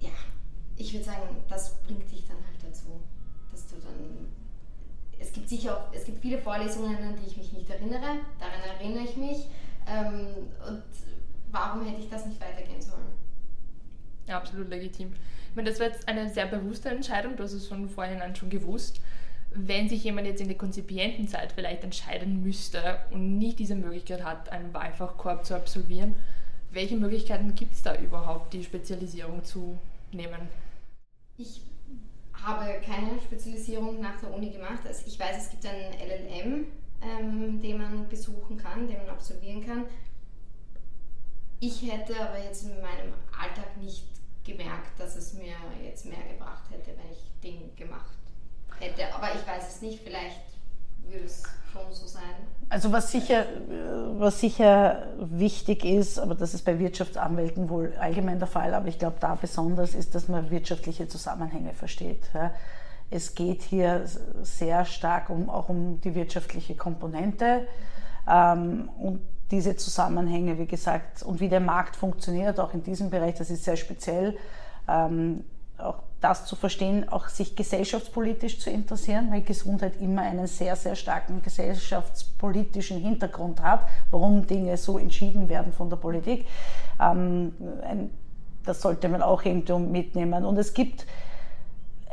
ja, 0.00 0.10
ich 0.76 0.92
würde 0.92 1.04
sagen, 1.04 1.36
das 1.48 1.78
bringt 1.82 2.10
dich 2.10 2.26
dann 2.26 2.36
halt 2.36 2.62
dazu, 2.62 3.00
dass 3.50 3.66
du 3.68 3.76
dann. 3.76 4.28
Es 5.18 5.32
gibt 5.32 5.48
sicher 5.48 5.76
auch, 5.76 5.94
es 5.94 6.04
gibt 6.04 6.20
viele 6.20 6.38
Vorlesungen, 6.38 6.96
an 6.96 7.16
die 7.16 7.28
ich 7.28 7.36
mich 7.36 7.52
nicht 7.52 7.70
erinnere, 7.70 8.18
daran 8.38 8.60
erinnere 8.76 9.04
ich 9.04 9.16
mich. 9.16 9.46
Ähm, 9.86 10.48
und 10.68 10.82
warum 11.52 11.84
hätte 11.86 12.00
ich 12.00 12.10
das 12.10 12.26
nicht 12.26 12.40
weitergehen 12.40 12.82
sollen? 12.82 13.12
Ja, 14.26 14.38
absolut 14.38 14.68
legitim. 14.68 15.14
Ich 15.48 15.56
meine, 15.56 15.70
das 15.70 15.78
war 15.78 15.86
jetzt 15.86 16.08
eine 16.08 16.28
sehr 16.28 16.46
bewusste 16.46 16.88
Entscheidung, 16.88 17.36
du 17.36 17.44
hast 17.44 17.52
es 17.52 17.68
von 17.68 17.88
vornherein 17.88 18.34
schon 18.34 18.50
gewusst 18.50 19.00
wenn 19.54 19.88
sich 19.88 20.04
jemand 20.04 20.26
jetzt 20.26 20.40
in 20.40 20.48
der 20.48 20.56
konzipienten 20.56 21.28
Zeit 21.28 21.52
vielleicht 21.52 21.84
entscheiden 21.84 22.42
müsste 22.42 22.98
und 23.10 23.38
nicht 23.38 23.58
diese 23.58 23.74
Möglichkeit 23.74 24.24
hat, 24.24 24.50
einen 24.50 24.72
Wahlfachkorb 24.72 25.44
zu 25.44 25.54
absolvieren, 25.54 26.14
welche 26.70 26.96
Möglichkeiten 26.96 27.54
gibt 27.54 27.74
es 27.74 27.82
da 27.82 27.96
überhaupt, 27.96 28.54
die 28.54 28.64
Spezialisierung 28.64 29.44
zu 29.44 29.78
nehmen? 30.12 30.48
Ich 31.36 31.60
habe 32.32 32.80
keine 32.84 33.18
Spezialisierung 33.20 34.00
nach 34.00 34.18
der 34.20 34.32
Uni 34.32 34.50
gemacht. 34.50 34.80
Also 34.86 35.04
ich 35.06 35.18
weiß, 35.18 35.44
es 35.44 35.50
gibt 35.50 35.66
einen 35.66 35.92
LLM, 35.92 36.66
ähm, 37.02 37.60
den 37.60 37.78
man 37.78 38.08
besuchen 38.08 38.56
kann, 38.56 38.86
den 38.86 38.98
man 38.98 39.10
absolvieren 39.10 39.64
kann. 39.64 39.84
Ich 41.60 41.82
hätte 41.90 42.18
aber 42.20 42.42
jetzt 42.42 42.64
in 42.64 42.80
meinem 42.80 43.12
Alltag 43.38 43.76
nicht 43.80 44.06
gemerkt, 44.44 44.98
dass 44.98 45.14
es 45.16 45.34
mir 45.34 45.54
jetzt 45.84 46.06
mehr 46.06 46.22
gebracht 46.28 46.64
hätte, 46.70 46.90
wenn 46.96 47.12
ich 47.12 47.22
den 47.42 47.76
gemacht 47.76 48.21
hätte. 48.82 49.14
Aber 49.14 49.28
ich 49.34 49.46
weiß 49.46 49.76
es 49.76 49.82
nicht, 49.82 50.02
vielleicht 50.02 50.40
würde 51.08 51.24
es 51.24 51.42
schon 51.72 51.92
so 51.92 52.06
sein. 52.06 52.22
Also 52.68 52.90
was 52.90 53.10
sicher, 53.12 53.44
was 54.18 54.40
sicher 54.40 55.08
wichtig 55.18 55.84
ist, 55.84 56.18
aber 56.18 56.34
das 56.34 56.54
ist 56.54 56.64
bei 56.64 56.78
Wirtschaftsanwälten 56.78 57.68
wohl 57.68 57.94
allgemein 58.00 58.38
der 58.38 58.48
Fall, 58.48 58.72
aber 58.72 58.88
ich 58.88 58.98
glaube 58.98 59.16
da 59.20 59.34
besonders 59.34 59.94
ist, 59.94 60.14
dass 60.14 60.28
man 60.28 60.50
wirtschaftliche 60.50 61.06
Zusammenhänge 61.06 61.74
versteht. 61.74 62.22
Es 63.10 63.34
geht 63.34 63.60
hier 63.60 64.06
sehr 64.40 64.86
stark 64.86 65.28
um, 65.28 65.50
auch 65.50 65.68
um 65.68 66.00
die 66.00 66.14
wirtschaftliche 66.14 66.74
Komponente 66.74 67.66
ähm, 68.26 68.88
und 68.98 69.20
diese 69.50 69.76
Zusammenhänge, 69.76 70.58
wie 70.58 70.66
gesagt, 70.66 71.22
und 71.22 71.40
wie 71.40 71.50
der 71.50 71.60
Markt 71.60 71.94
funktioniert, 71.94 72.58
auch 72.58 72.72
in 72.72 72.82
diesem 72.82 73.10
Bereich, 73.10 73.34
das 73.34 73.50
ist 73.50 73.64
sehr 73.64 73.76
speziell. 73.76 74.38
Ähm, 74.88 75.44
auch 75.82 76.02
das 76.20 76.46
zu 76.46 76.56
verstehen, 76.56 77.08
auch 77.08 77.28
sich 77.28 77.56
gesellschaftspolitisch 77.56 78.60
zu 78.60 78.70
interessieren, 78.70 79.28
weil 79.30 79.42
Gesundheit 79.42 80.00
immer 80.00 80.22
einen 80.22 80.46
sehr, 80.46 80.76
sehr 80.76 80.94
starken 80.94 81.42
gesellschaftspolitischen 81.42 82.98
Hintergrund 82.98 83.60
hat, 83.60 83.80
warum 84.10 84.46
Dinge 84.46 84.76
so 84.76 84.98
entschieden 84.98 85.48
werden 85.48 85.72
von 85.72 85.90
der 85.90 85.96
Politik. 85.96 86.46
Ähm, 87.00 87.52
das 88.64 88.80
sollte 88.80 89.08
man 89.08 89.22
auch 89.22 89.44
irgendwo 89.44 89.78
mitnehmen. 89.78 90.44
Und 90.44 90.56
es 90.56 90.72
gibt 90.72 91.06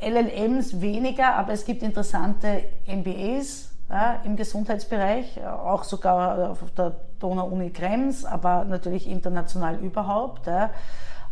LLMs 0.02 0.82
weniger, 0.82 1.36
aber 1.36 1.54
es 1.54 1.64
gibt 1.64 1.84
interessante 1.84 2.64
MBAs 2.88 3.70
ja, 3.90 4.22
im 4.24 4.36
Gesundheitsbereich, 4.36 5.40
auch 5.46 5.84
sogar 5.84 6.52
auf 6.52 6.60
der 6.76 6.96
Donau-Uni 7.20 7.70
Krems, 7.72 8.26
aber 8.26 8.64
natürlich 8.64 9.08
international 9.08 9.76
überhaupt. 9.76 10.48
Ja 10.48 10.72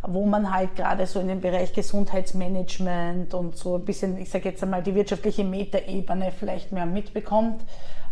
wo 0.02 0.24
man 0.26 0.52
halt 0.52 0.76
gerade 0.76 1.06
so 1.06 1.20
in 1.20 1.28
dem 1.28 1.40
Bereich 1.40 1.72
Gesundheitsmanagement 1.72 3.34
und 3.34 3.56
so 3.56 3.76
ein 3.76 3.84
bisschen, 3.84 4.16
ich 4.18 4.30
sage 4.30 4.48
jetzt 4.48 4.62
einmal, 4.62 4.82
die 4.82 4.94
wirtschaftliche 4.94 5.44
Metaebene 5.44 6.30
vielleicht 6.30 6.72
mehr 6.72 6.86
mitbekommt. 6.86 7.62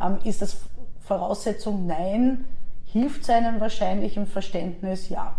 Ähm, 0.03 0.19
ist 0.25 0.43
das 0.43 0.59
Voraussetzung? 1.01 1.87
Nein. 1.87 2.45
hilft 2.85 3.25
seinem 3.25 3.61
wahrscheinlichen 3.61 4.27
Verständnis, 4.27 5.09
ja. 5.09 5.37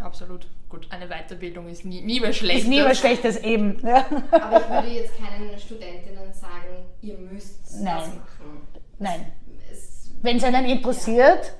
Absolut. 0.00 0.46
Gut, 0.68 0.86
eine 0.90 1.08
Weiterbildung 1.08 1.66
ist 1.68 1.84
nie, 1.84 2.02
nie 2.02 2.20
was 2.22 2.36
Schlechtes. 2.36 2.64
Ist 2.64 2.68
nie 2.68 2.82
was 2.82 2.98
Schlechtes, 2.98 3.38
eben. 3.38 3.78
Ja. 3.82 4.04
Aber 4.30 4.60
ich 4.60 4.68
würde 4.68 4.88
jetzt 4.88 5.12
keinen 5.16 5.58
Studentinnen 5.58 6.32
sagen, 6.32 6.84
ihr 7.00 7.16
müsst 7.18 7.82
Nein. 7.82 7.96
das 7.96 8.08
machen. 8.08 8.68
Nein. 8.98 9.32
Es, 9.72 10.10
Wenn 10.22 10.36
es 10.36 10.44
einen 10.44 10.66
interessiert, 10.66 11.54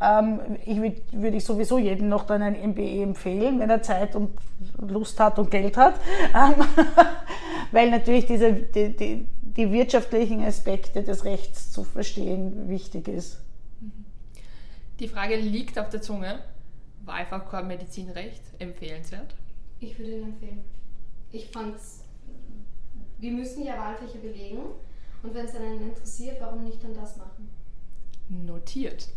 ähm, 0.00 0.40
ich 0.64 0.80
würd, 0.80 1.02
würde 1.12 1.36
ich 1.36 1.44
sowieso 1.44 1.78
jedem 1.78 2.08
noch 2.08 2.26
dann 2.26 2.42
ein 2.42 2.70
MBE 2.70 3.02
empfehlen, 3.02 3.58
wenn 3.60 3.70
er 3.70 3.82
Zeit 3.82 4.14
und 4.14 4.30
Lust 4.78 5.18
hat 5.20 5.38
und 5.38 5.50
Geld 5.50 5.76
hat. 5.76 6.00
Ähm, 6.34 6.54
weil 7.72 7.90
natürlich 7.90 8.26
diese, 8.26 8.52
die, 8.52 8.96
die, 8.96 9.26
die 9.40 9.72
wirtschaftlichen 9.72 10.44
Aspekte 10.44 11.02
des 11.02 11.24
Rechts 11.24 11.72
zu 11.72 11.84
verstehen 11.84 12.68
wichtig 12.68 13.08
ist. 13.08 13.40
Die 15.00 15.08
Frage 15.08 15.36
liegt 15.36 15.78
auf 15.78 15.88
der 15.88 16.02
Zunge. 16.02 16.40
Wahlfachkorps 17.04 17.66
Medizinrecht 17.66 18.42
empfehlenswert? 18.58 19.34
ich 19.80 19.98
würde 19.98 20.12
ihn 20.12 20.24
empfehlen. 20.24 20.64
Ich 21.32 21.48
fand's, 21.48 22.00
wir 23.18 23.32
müssen 23.32 23.64
ja 23.64 23.76
Wahlfächer 23.76 24.18
belegen 24.18 24.58
und 25.22 25.34
wenn 25.34 25.44
es 25.44 25.54
einen 25.54 25.90
interessiert, 25.90 26.40
warum 26.40 26.64
nicht 26.64 26.82
dann 26.82 26.94
das 26.94 27.16
machen? 27.16 27.48
Notiert. 28.28 29.08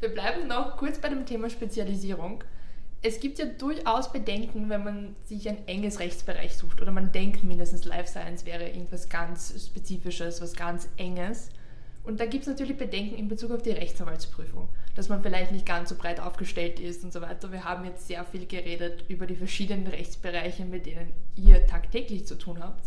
Wir 0.00 0.10
bleiben 0.10 0.46
noch 0.46 0.76
kurz 0.76 0.98
bei 0.98 1.08
dem 1.08 1.24
Thema 1.24 1.48
Spezialisierung. 1.48 2.44
Es 3.02 3.18
gibt 3.18 3.38
ja 3.38 3.46
durchaus 3.46 4.12
Bedenken, 4.12 4.68
wenn 4.68 4.84
man 4.84 5.16
sich 5.24 5.48
ein 5.48 5.66
enges 5.66 6.00
Rechtsbereich 6.00 6.56
sucht 6.56 6.82
oder 6.82 6.92
man 6.92 7.12
denkt 7.12 7.44
mindestens 7.44 7.84
Life 7.84 8.08
Science 8.08 8.44
wäre 8.44 8.68
irgendwas 8.68 9.08
ganz 9.08 9.54
Spezifisches, 9.66 10.42
was 10.42 10.54
ganz 10.54 10.88
Enges. 10.98 11.50
Und 12.04 12.20
da 12.20 12.26
gibt 12.26 12.42
es 12.42 12.48
natürlich 12.48 12.76
Bedenken 12.76 13.16
in 13.16 13.28
Bezug 13.28 13.50
auf 13.52 13.62
die 13.62 13.70
Rechtsanwaltsprüfung, 13.70 14.68
dass 14.94 15.08
man 15.08 15.22
vielleicht 15.22 15.50
nicht 15.50 15.66
ganz 15.66 15.88
so 15.88 15.96
breit 15.96 16.20
aufgestellt 16.20 16.78
ist 16.78 17.02
und 17.02 17.12
so 17.12 17.20
weiter. 17.20 17.50
Wir 17.50 17.64
haben 17.64 17.84
jetzt 17.84 18.06
sehr 18.06 18.24
viel 18.24 18.46
geredet 18.46 19.04
über 19.08 19.26
die 19.26 19.34
verschiedenen 19.34 19.86
Rechtsbereiche, 19.86 20.64
mit 20.66 20.86
denen 20.86 21.12
ihr 21.36 21.66
tagtäglich 21.66 22.26
zu 22.26 22.36
tun 22.36 22.62
habt. 22.62 22.84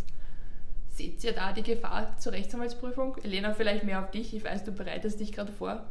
Seht 0.89 1.23
ihr 1.23 1.33
da 1.33 1.53
die 1.53 1.63
Gefahr 1.63 2.17
zur 2.17 2.33
Rechtsanwaltsprüfung? 2.33 3.17
Elena, 3.23 3.53
vielleicht 3.53 3.83
mehr 3.83 4.03
auf 4.03 4.11
dich. 4.11 4.33
Ich 4.33 4.43
weiß, 4.43 4.63
du 4.63 4.71
bereitest 4.71 5.19
dich 5.19 5.31
gerade 5.31 5.51
vor. 5.51 5.89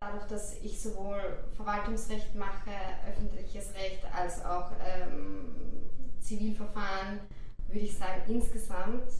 Dadurch, 0.00 0.26
dass 0.26 0.56
ich 0.62 0.80
sowohl 0.80 1.38
Verwaltungsrecht 1.56 2.32
mache, 2.36 2.70
öffentliches 3.08 3.74
Recht 3.74 4.04
als 4.14 4.44
auch 4.44 4.70
ähm, 4.80 5.90
Zivilverfahren, 6.20 7.20
würde 7.66 7.80
ich 7.80 7.98
sagen, 7.98 8.22
insgesamt 8.28 9.10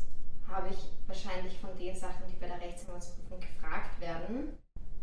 habe 0.47 0.69
ich 0.71 0.79
wahrscheinlich 1.09 1.59
von 1.59 1.77
den 1.77 1.97
Sachen, 1.97 2.23
die 2.31 2.37
bei 2.37 2.47
der 2.47 2.61
Rechtsanwaltsprüfung 2.61 3.41
gefragt 3.41 4.01
werden, 4.01 4.57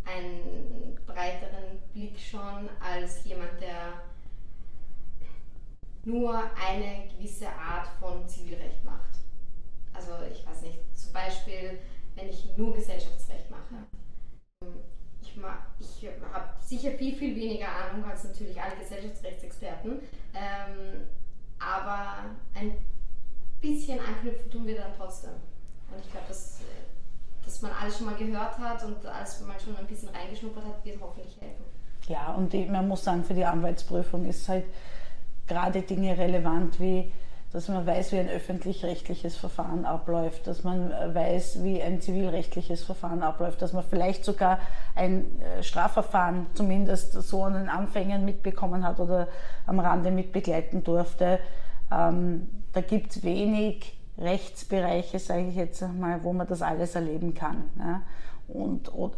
einen 0.06 0.98
breiteren 1.06 1.80
Blick 1.94 2.18
schon 2.20 2.70
als 2.80 3.26
jemand, 3.26 3.60
der 3.60 4.02
nur 6.06 6.36
eine 6.66 7.10
gewisse 7.10 7.50
Art 7.50 7.90
von 8.00 8.28
Zivilrecht 8.30 8.84
macht. 8.86 9.20
Also 9.94 10.12
ich 10.32 10.48
weiß 10.48 10.62
nicht, 10.62 10.80
zum 10.98 11.12
Beispiel, 11.12 11.80
wenn 12.16 12.30
ich 12.30 12.56
nur 12.56 12.74
Gesellschaftsrecht 12.74 13.52
mache. 13.52 13.86
Ich, 15.80 16.08
habe 16.34 16.50
sicher 16.62 16.92
viel, 16.92 17.16
viel 17.16 17.36
weniger 17.36 17.68
Ahnung 17.68 18.06
als 18.10 18.24
natürlich 18.24 18.60
alle 18.62 18.76
Gesellschaftsrechtsexperten, 18.76 20.00
ähm, 20.34 21.02
aber 21.60 22.26
ein 22.54 22.78
bisschen 23.62 24.00
anknüpfen 24.00 24.52
tun 24.52 24.66
wir 24.66 24.76
dann 24.76 24.92
trotzdem. 24.98 25.32
Und 25.92 26.00
ich 26.04 26.12
glaube, 26.12 26.28
dass, 26.28 26.62
äh, 26.62 27.44
dass 27.44 27.62
man 27.62 27.72
alles 27.72 27.98
schon 27.98 28.08
mal 28.08 28.16
gehört 28.16 28.58
hat 28.58 28.84
und 28.84 29.06
alles 29.06 29.42
mal 29.42 29.60
schon 29.60 29.76
ein 29.78 29.88
bisschen 29.88 30.10
reingeschnuppert 30.10 30.66
hat, 30.66 30.86
wird 30.86 31.00
hoffentlich 31.02 31.40
helfen. 31.40 31.64
Ja, 32.08 32.34
und 32.34 32.54
man 32.70 32.88
muss 32.88 33.04
sagen, 33.04 33.24
für 33.24 33.34
die 33.34 33.46
Anwaltsprüfung 33.46 34.26
ist 34.26 34.48
halt 34.48 34.66
gerade 35.48 35.82
Dinge 35.82 36.18
relevant 36.18 36.80
wie, 36.80 37.12
dass 37.56 37.70
man 37.70 37.88
weiß, 37.88 38.12
wie 38.12 38.20
ein 38.20 38.28
öffentlich-rechtliches 38.28 39.38
Verfahren 39.38 39.86
abläuft, 39.86 40.46
dass 40.46 40.66
man 40.66 40.92
äh, 40.92 41.16
weiß, 41.16 41.64
wie 41.64 41.82
ein 41.82 42.02
zivilrechtliches 42.02 42.84
Verfahren 42.84 43.24
abläuft, 43.24 43.62
dass 43.62 43.72
man 43.72 43.86
vielleicht 43.90 44.26
sogar 44.26 44.60
ein 44.94 45.40
äh, 45.40 45.64
Strafverfahren 45.64 46.48
zumindest 46.54 47.14
so 47.14 47.44
an 47.46 47.54
den 47.54 47.70
Anfängen 47.70 48.26
mitbekommen 48.26 48.86
hat 48.86 49.00
oder 49.00 49.30
am 49.68 49.80
Rande 49.80 50.12
mitbegleiten 50.12 50.84
durfte. 50.84 51.40
Ähm, 51.94 52.50
da 52.74 52.82
gibt 52.82 53.16
es 53.16 53.24
wenig 53.24 53.98
Rechtsbereiche, 54.18 55.18
sage 55.20 55.48
ich 55.48 55.56
jetzt 55.56 55.82
mal, 55.82 56.26
wo 56.26 56.34
man 56.34 56.48
das 56.48 56.62
alles 56.62 56.94
erleben 56.94 57.36
kann. 57.36 57.70
Ja? 57.80 58.02
Und, 58.50 58.94
oder, 58.94 59.16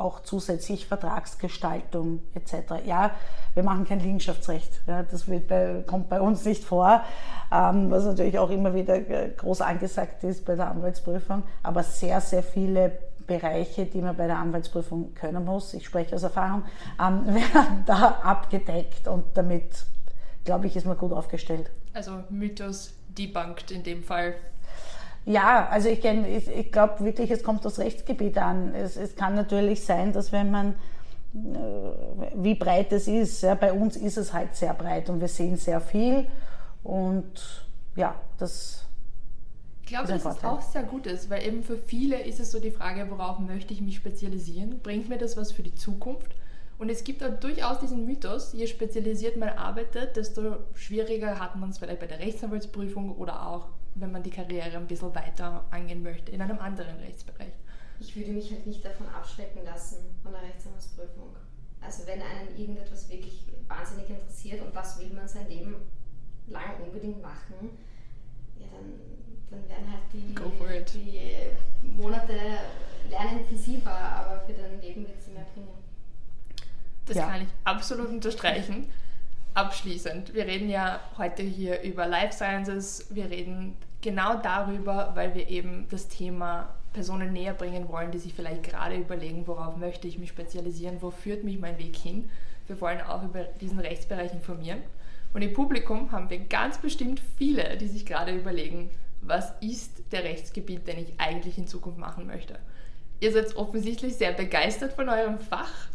auch 0.00 0.20
zusätzlich 0.20 0.86
Vertragsgestaltung 0.86 2.20
etc. 2.34 2.84
Ja, 2.86 3.12
wir 3.54 3.62
machen 3.62 3.86
kein 3.86 4.00
Liegenschaftsrecht. 4.00 4.80
Ja, 4.86 5.02
das 5.02 5.24
bei, 5.24 5.84
kommt 5.86 6.08
bei 6.08 6.20
uns 6.20 6.44
nicht 6.44 6.64
vor, 6.64 7.04
ähm, 7.52 7.90
was 7.90 8.04
natürlich 8.04 8.38
auch 8.38 8.50
immer 8.50 8.74
wieder 8.74 9.00
groß 9.00 9.60
angesagt 9.60 10.24
ist 10.24 10.44
bei 10.44 10.56
der 10.56 10.70
Anwaltsprüfung. 10.70 11.42
Aber 11.62 11.82
sehr, 11.82 12.20
sehr 12.20 12.42
viele 12.42 12.98
Bereiche, 13.26 13.86
die 13.86 14.00
man 14.00 14.16
bei 14.16 14.26
der 14.26 14.38
Anwaltsprüfung 14.38 15.14
können 15.14 15.44
muss, 15.44 15.74
ich 15.74 15.86
spreche 15.86 16.16
aus 16.16 16.24
Erfahrung, 16.24 16.64
ähm, 17.00 17.26
werden 17.26 17.84
da 17.86 18.20
abgedeckt 18.22 19.06
und 19.06 19.24
damit, 19.34 19.86
glaube 20.44 20.66
ich, 20.66 20.76
ist 20.76 20.86
man 20.86 20.96
gut 20.96 21.12
aufgestellt. 21.12 21.70
Also 21.92 22.24
Mythos 22.28 22.92
debunked 23.08 23.70
in 23.70 23.82
dem 23.82 24.02
Fall. 24.02 24.34
Ja, 25.26 25.68
also 25.68 25.88
ich, 25.88 26.04
ich, 26.04 26.48
ich 26.48 26.72
glaube 26.72 27.04
wirklich, 27.04 27.30
es 27.30 27.42
kommt 27.42 27.64
das 27.64 27.78
Rechtsgebiet 27.78 28.38
an. 28.38 28.74
Es, 28.74 28.96
es 28.96 29.16
kann 29.16 29.34
natürlich 29.34 29.84
sein, 29.84 30.12
dass 30.12 30.32
wenn 30.32 30.50
man, 30.50 30.74
äh, 31.34 31.38
wie 32.34 32.54
breit 32.54 32.92
es 32.92 33.06
ist, 33.06 33.42
ja, 33.42 33.54
bei 33.54 33.72
uns 33.72 33.96
ist 33.96 34.16
es 34.16 34.32
halt 34.32 34.56
sehr 34.56 34.74
breit 34.74 35.10
und 35.10 35.20
wir 35.20 35.28
sehen 35.28 35.56
sehr 35.56 35.80
viel 35.80 36.26
und 36.82 37.66
ja, 37.96 38.14
das 38.38 38.86
Ich 39.82 39.88
glaube, 39.88 40.08
dass 40.08 40.24
es 40.24 40.44
auch 40.44 40.62
sehr 40.62 40.84
gut 40.84 41.06
ist, 41.06 41.28
weil 41.28 41.46
eben 41.46 41.62
für 41.62 41.76
viele 41.76 42.20
ist 42.22 42.40
es 42.40 42.50
so 42.50 42.60
die 42.60 42.70
Frage, 42.70 43.06
worauf 43.10 43.38
möchte 43.38 43.72
ich 43.74 43.80
mich 43.82 43.96
spezialisieren? 43.96 44.80
Bringt 44.82 45.08
mir 45.08 45.18
das 45.18 45.36
was 45.36 45.52
für 45.52 45.62
die 45.62 45.74
Zukunft? 45.74 46.34
Und 46.78 46.88
es 46.88 47.04
gibt 47.04 47.20
da 47.20 47.28
durchaus 47.28 47.78
diesen 47.80 48.06
Mythos, 48.06 48.54
je 48.54 48.66
spezialisiert 48.66 49.36
man 49.36 49.50
arbeitet, 49.50 50.16
desto 50.16 50.56
schwieriger 50.74 51.38
hat 51.38 51.56
man 51.56 51.68
es 51.70 51.78
vielleicht 51.78 52.00
bei 52.00 52.06
der 52.06 52.20
Rechtsanwaltsprüfung 52.20 53.16
oder 53.16 53.46
auch, 53.46 53.68
wenn 54.00 54.12
man 54.12 54.22
die 54.22 54.30
Karriere 54.30 54.76
ein 54.76 54.86
bisschen 54.86 55.14
weiter 55.14 55.64
angehen 55.70 56.02
möchte 56.02 56.32
in 56.32 56.40
einem 56.42 56.58
anderen 56.58 56.96
Rechtsbereich. 56.98 57.52
Ich 58.00 58.16
würde 58.16 58.32
mich 58.32 58.50
halt 58.50 58.66
nicht 58.66 58.84
davon 58.84 59.06
abschrecken 59.08 59.64
lassen 59.64 59.98
von 60.22 60.32
der 60.32 60.42
Rechtsanwaltsprüfung. 60.42 61.36
Also 61.82 62.06
wenn 62.06 62.20
einen 62.22 62.56
irgendetwas 62.58 63.08
wirklich 63.10 63.44
wahnsinnig 63.68 64.08
interessiert 64.10 64.62
und 64.62 64.74
das 64.74 64.98
will 64.98 65.10
man 65.10 65.26
sein 65.28 65.48
Leben 65.48 65.76
lang 66.48 66.80
unbedingt 66.84 67.22
machen, 67.22 67.70
ja 68.58 68.66
dann, 68.72 68.92
dann 69.50 69.68
werden 69.68 69.92
halt 69.92 70.02
die, 70.12 70.34
die 71.82 71.88
Monate 71.88 72.32
lernintensiver, 73.10 73.90
aber 73.92 74.40
für 74.46 74.52
dein 74.52 74.80
Leben 74.80 75.06
wird 75.06 75.22
sie 75.22 75.30
mehr 75.32 75.46
bringen. 75.54 75.68
Das 77.06 77.16
Ja. 77.16 77.26
kann 77.28 77.42
ich 77.42 77.48
absolut 77.64 78.08
unterstreichen. 78.08 78.88
Abschließend, 79.54 80.32
wir 80.32 80.46
reden 80.46 80.68
ja 80.70 81.00
heute 81.18 81.42
hier 81.42 81.80
über 81.82 82.06
Life 82.06 82.34
Sciences. 82.34 83.06
Wir 83.10 83.28
reden 83.28 83.76
genau 84.00 84.36
darüber, 84.42 85.12
weil 85.14 85.34
wir 85.34 85.48
eben 85.48 85.86
das 85.90 86.08
Thema 86.08 86.74
Personen 86.92 87.32
näher 87.32 87.54
bringen 87.54 87.88
wollen, 87.88 88.10
die 88.10 88.18
sich 88.18 88.34
vielleicht 88.34 88.64
gerade 88.64 88.96
überlegen, 88.96 89.46
worauf 89.46 89.76
möchte 89.76 90.08
ich 90.08 90.18
mich 90.18 90.30
spezialisieren, 90.30 91.00
wo 91.00 91.10
führt 91.10 91.44
mich 91.44 91.58
mein 91.58 91.78
Weg 91.78 91.96
hin. 91.96 92.30
Wir 92.66 92.80
wollen 92.80 93.00
auch 93.00 93.22
über 93.22 93.44
diesen 93.60 93.78
Rechtsbereich 93.78 94.32
informieren. 94.32 94.80
Und 95.32 95.42
im 95.42 95.52
Publikum 95.52 96.10
haben 96.10 96.28
wir 96.30 96.40
ganz 96.40 96.78
bestimmt 96.78 97.20
viele, 97.36 97.76
die 97.76 97.86
sich 97.86 98.04
gerade 98.04 98.34
überlegen, 98.34 98.90
was 99.22 99.52
ist 99.60 100.02
der 100.12 100.24
Rechtsgebiet, 100.24 100.86
den 100.88 100.98
ich 100.98 101.12
eigentlich 101.18 101.58
in 101.58 101.68
Zukunft 101.68 101.98
machen 101.98 102.26
möchte. 102.26 102.58
Ihr 103.20 103.32
seid 103.32 103.54
offensichtlich 103.56 104.16
sehr 104.16 104.32
begeistert 104.32 104.94
von 104.94 105.08
eurem 105.08 105.38
Fach. 105.38 105.88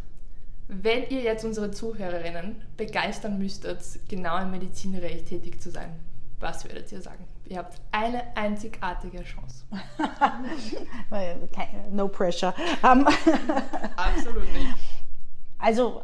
Wenn 0.68 1.10
ihr 1.10 1.22
jetzt 1.22 1.44
unsere 1.44 1.72
Zuhörerinnen 1.72 2.62
begeistern 2.78 3.38
müsstet, 3.38 3.80
genau 4.08 4.42
im 4.42 4.52
Medizinrecht 4.52 5.28
tätig 5.28 5.62
zu 5.62 5.72
sein, 5.72 5.90
was 6.40 6.66
würdet 6.66 6.92
ihr 6.92 7.02
sagen? 7.02 7.26
Ihr 7.46 7.60
habt 7.60 7.80
eine 7.92 8.24
einzigartige 8.36 9.24
Chance. 9.24 9.66
no 11.92 12.08
pressure. 12.08 12.54
Ähm, 12.84 13.08
Absolut 13.96 14.52
nicht. 14.54 14.76
Also 15.58 16.04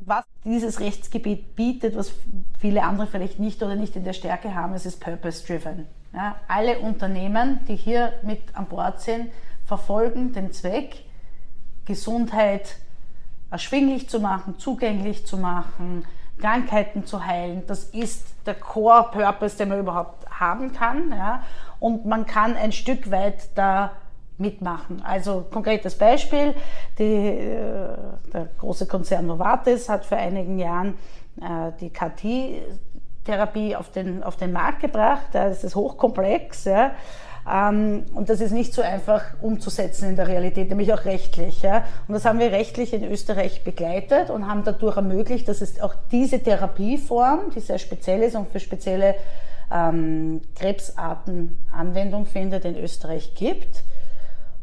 was 0.00 0.24
dieses 0.44 0.80
Rechtsgebiet 0.80 1.54
bietet, 1.54 1.96
was 1.96 2.12
viele 2.58 2.82
andere 2.82 3.06
vielleicht 3.06 3.38
nicht 3.38 3.62
oder 3.62 3.76
nicht 3.76 3.96
in 3.96 4.04
der 4.04 4.12
Stärke 4.12 4.54
haben, 4.54 4.74
es 4.74 4.86
ist 4.86 5.00
purpose-driven. 5.00 5.86
Ja, 6.12 6.36
alle 6.48 6.80
Unternehmen, 6.80 7.60
die 7.66 7.76
hier 7.76 8.12
mit 8.22 8.40
an 8.54 8.66
Bord 8.66 9.00
sind, 9.00 9.32
verfolgen 9.64 10.32
den 10.32 10.52
Zweck, 10.52 11.04
Gesundheit 11.84 12.76
erschwinglich 13.50 14.08
zu 14.08 14.20
machen, 14.20 14.58
zugänglich 14.58 15.26
zu 15.26 15.36
machen, 15.36 16.04
Krankheiten 16.42 17.06
zu 17.06 17.24
heilen. 17.24 17.62
Das 17.66 17.84
ist 17.84 18.26
der 18.46 18.54
Core-Purpose, 18.54 19.56
den 19.56 19.68
man 19.68 19.78
überhaupt 19.78 20.28
haben 20.28 20.72
kann. 20.72 21.12
Ja. 21.12 21.42
Und 21.78 22.04
man 22.04 22.26
kann 22.26 22.56
ein 22.56 22.72
Stück 22.72 23.10
weit 23.10 23.48
da 23.54 23.92
mitmachen. 24.38 25.02
Also 25.04 25.46
konkretes 25.50 25.96
Beispiel, 25.96 26.54
die, 26.98 27.04
äh, 27.04 27.96
der 28.32 28.48
große 28.58 28.86
Konzern 28.86 29.26
Novartis 29.26 29.88
hat 29.88 30.04
vor 30.04 30.18
einigen 30.18 30.58
Jahren 30.58 30.98
äh, 31.40 31.70
die 31.80 31.90
KT-Therapie 31.90 33.76
auf 33.76 33.92
den, 33.92 34.24
auf 34.24 34.36
den 34.36 34.52
Markt 34.52 34.80
gebracht. 34.80 35.28
Das 35.32 35.62
ist 35.62 35.76
hochkomplex. 35.76 36.64
Ja. 36.64 36.90
Ähm, 37.50 38.04
und 38.14 38.28
das 38.28 38.40
ist 38.40 38.52
nicht 38.52 38.72
so 38.72 38.82
einfach 38.82 39.22
umzusetzen 39.40 40.10
in 40.10 40.16
der 40.16 40.28
Realität, 40.28 40.68
nämlich 40.68 40.92
auch 40.92 41.04
rechtlich. 41.04 41.62
Und 41.64 42.14
das 42.14 42.24
haben 42.24 42.38
wir 42.38 42.52
rechtlich 42.52 42.92
in 42.92 43.04
Österreich 43.04 43.64
begleitet 43.64 44.30
und 44.30 44.48
haben 44.48 44.62
dadurch 44.64 44.96
ermöglicht, 44.96 45.48
dass 45.48 45.60
es 45.60 45.80
auch 45.80 45.94
diese 46.10 46.40
Therapieform, 46.40 47.50
die 47.54 47.60
sehr 47.60 47.78
speziell 47.78 48.22
ist 48.22 48.36
und 48.36 48.50
für 48.50 48.60
spezielle 48.60 49.16
ähm, 49.72 50.42
Krebsarten 50.54 51.58
Anwendung 51.72 52.26
findet, 52.26 52.64
in 52.64 52.76
Österreich 52.76 53.34
gibt. 53.34 53.82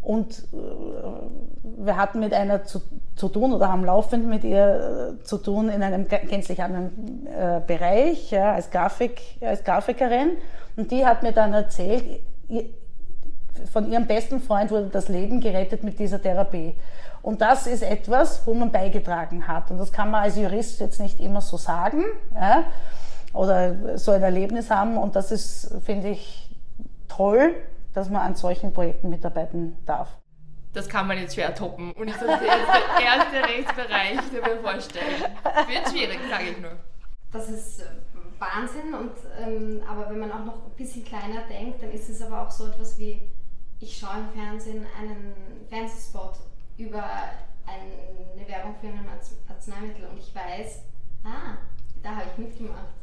Und 0.01 0.47
äh, 0.53 1.83
wir 1.83 1.97
hatten 1.97 2.19
mit 2.19 2.33
einer 2.33 2.63
zu, 2.63 2.81
zu, 3.15 3.27
tun 3.27 3.51
oder 3.53 3.69
haben 3.69 3.83
laufend 3.83 4.27
mit 4.27 4.45
ihr 4.45 5.17
äh, 5.19 5.23
zu 5.23 5.37
tun 5.37 5.67
in 5.69 5.83
einem 5.83 6.07
gänzlich 6.07 6.63
anderen 6.63 7.27
äh, 7.27 7.59
Bereich 7.65 8.31
ja, 8.31 8.53
als, 8.53 8.71
Grafik, 8.71 9.21
als 9.41 9.63
Grafikerin. 9.65 10.37
Und 10.77 10.91
die 10.91 11.05
hat 11.05 11.21
mir 11.21 11.33
dann 11.33 11.53
erzählt, 11.53 12.05
von 13.71 13.91
ihrem 13.91 14.07
besten 14.07 14.41
Freund 14.41 14.71
wurde 14.71 14.87
das 14.87 15.09
Leben 15.09 15.41
gerettet 15.41 15.83
mit 15.83 15.99
dieser 15.99 16.21
Therapie. 16.21 16.75
Und 17.21 17.41
das 17.41 17.67
ist 17.67 17.83
etwas, 17.83 18.45
wo 18.47 18.53
man 18.53 18.71
beigetragen 18.71 19.47
hat. 19.47 19.71
Und 19.71 19.77
das 19.77 19.91
kann 19.91 20.09
man 20.11 20.23
als 20.23 20.37
Jurist 20.37 20.79
jetzt 20.79 20.99
nicht 20.99 21.19
immer 21.19 21.41
so 21.41 21.57
sagen 21.57 22.05
ja, 22.33 22.63
oder 23.33 23.97
so 23.97 24.11
ein 24.11 24.23
Erlebnis 24.23 24.69
haben. 24.69 24.97
Und 24.97 25.15
das 25.15 25.31
ist, 25.31 25.75
finde 25.83 26.09
ich, 26.09 26.49
toll, 27.07 27.55
dass 27.93 28.09
man 28.09 28.21
an 28.21 28.35
solchen 28.35 28.71
Projekten 28.71 29.09
mitarbeiten 29.09 29.75
darf. 29.85 30.09
Das 30.73 30.87
kann 30.87 31.07
man 31.07 31.17
jetzt 31.17 31.33
schwer 31.33 31.53
toppen. 31.53 31.91
Und 31.93 32.07
ich 32.07 32.13
das 32.13 32.23
ist 32.23 32.41
der 32.41 33.03
erste 33.03 33.43
Rechtsbereich, 33.43 34.19
der 34.31 34.55
mir 34.55 34.61
vorstellen. 34.61 35.23
Wird 35.67 35.89
schwierig, 35.89 36.19
sage 36.29 36.43
ich 36.51 36.61
nur. 36.61 36.71
Das 37.33 37.49
ist 37.49 37.83
Wahnsinn. 38.39 38.93
Und, 38.93 39.11
ähm, 39.39 39.81
aber 39.87 40.09
wenn 40.09 40.19
man 40.19 40.31
auch 40.31 40.45
noch 40.45 40.65
ein 40.65 40.75
bisschen 40.77 41.03
kleiner 41.03 41.41
denkt, 41.49 41.81
dann 41.81 41.91
ist 41.91 42.09
es 42.09 42.21
aber 42.21 42.41
auch 42.41 42.51
so 42.51 42.67
etwas 42.67 42.97
wie, 42.97 43.21
ich 43.79 43.97
schaue 43.97 44.19
im 44.19 44.29
Fernsehen 44.29 44.85
einen 44.99 45.33
Fernsehspot 45.69 46.35
über 46.77 47.03
eine 47.65 48.47
Werbung 48.47 48.75
für 48.79 48.87
ein 48.87 49.05
Arzneimittel 49.47 50.05
und 50.05 50.17
ich 50.17 50.33
weiß, 50.33 50.83
ah, 51.23 51.57
da 52.01 52.15
habe 52.15 52.25
ich 52.31 52.37
mitgemacht. 52.37 52.93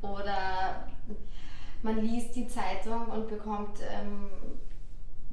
Oder 0.00 0.86
man 1.82 1.98
liest 1.98 2.34
die 2.36 2.48
Zeitung 2.48 3.06
und 3.06 3.28
bekommt 3.28 3.78
ähm, 3.90 4.30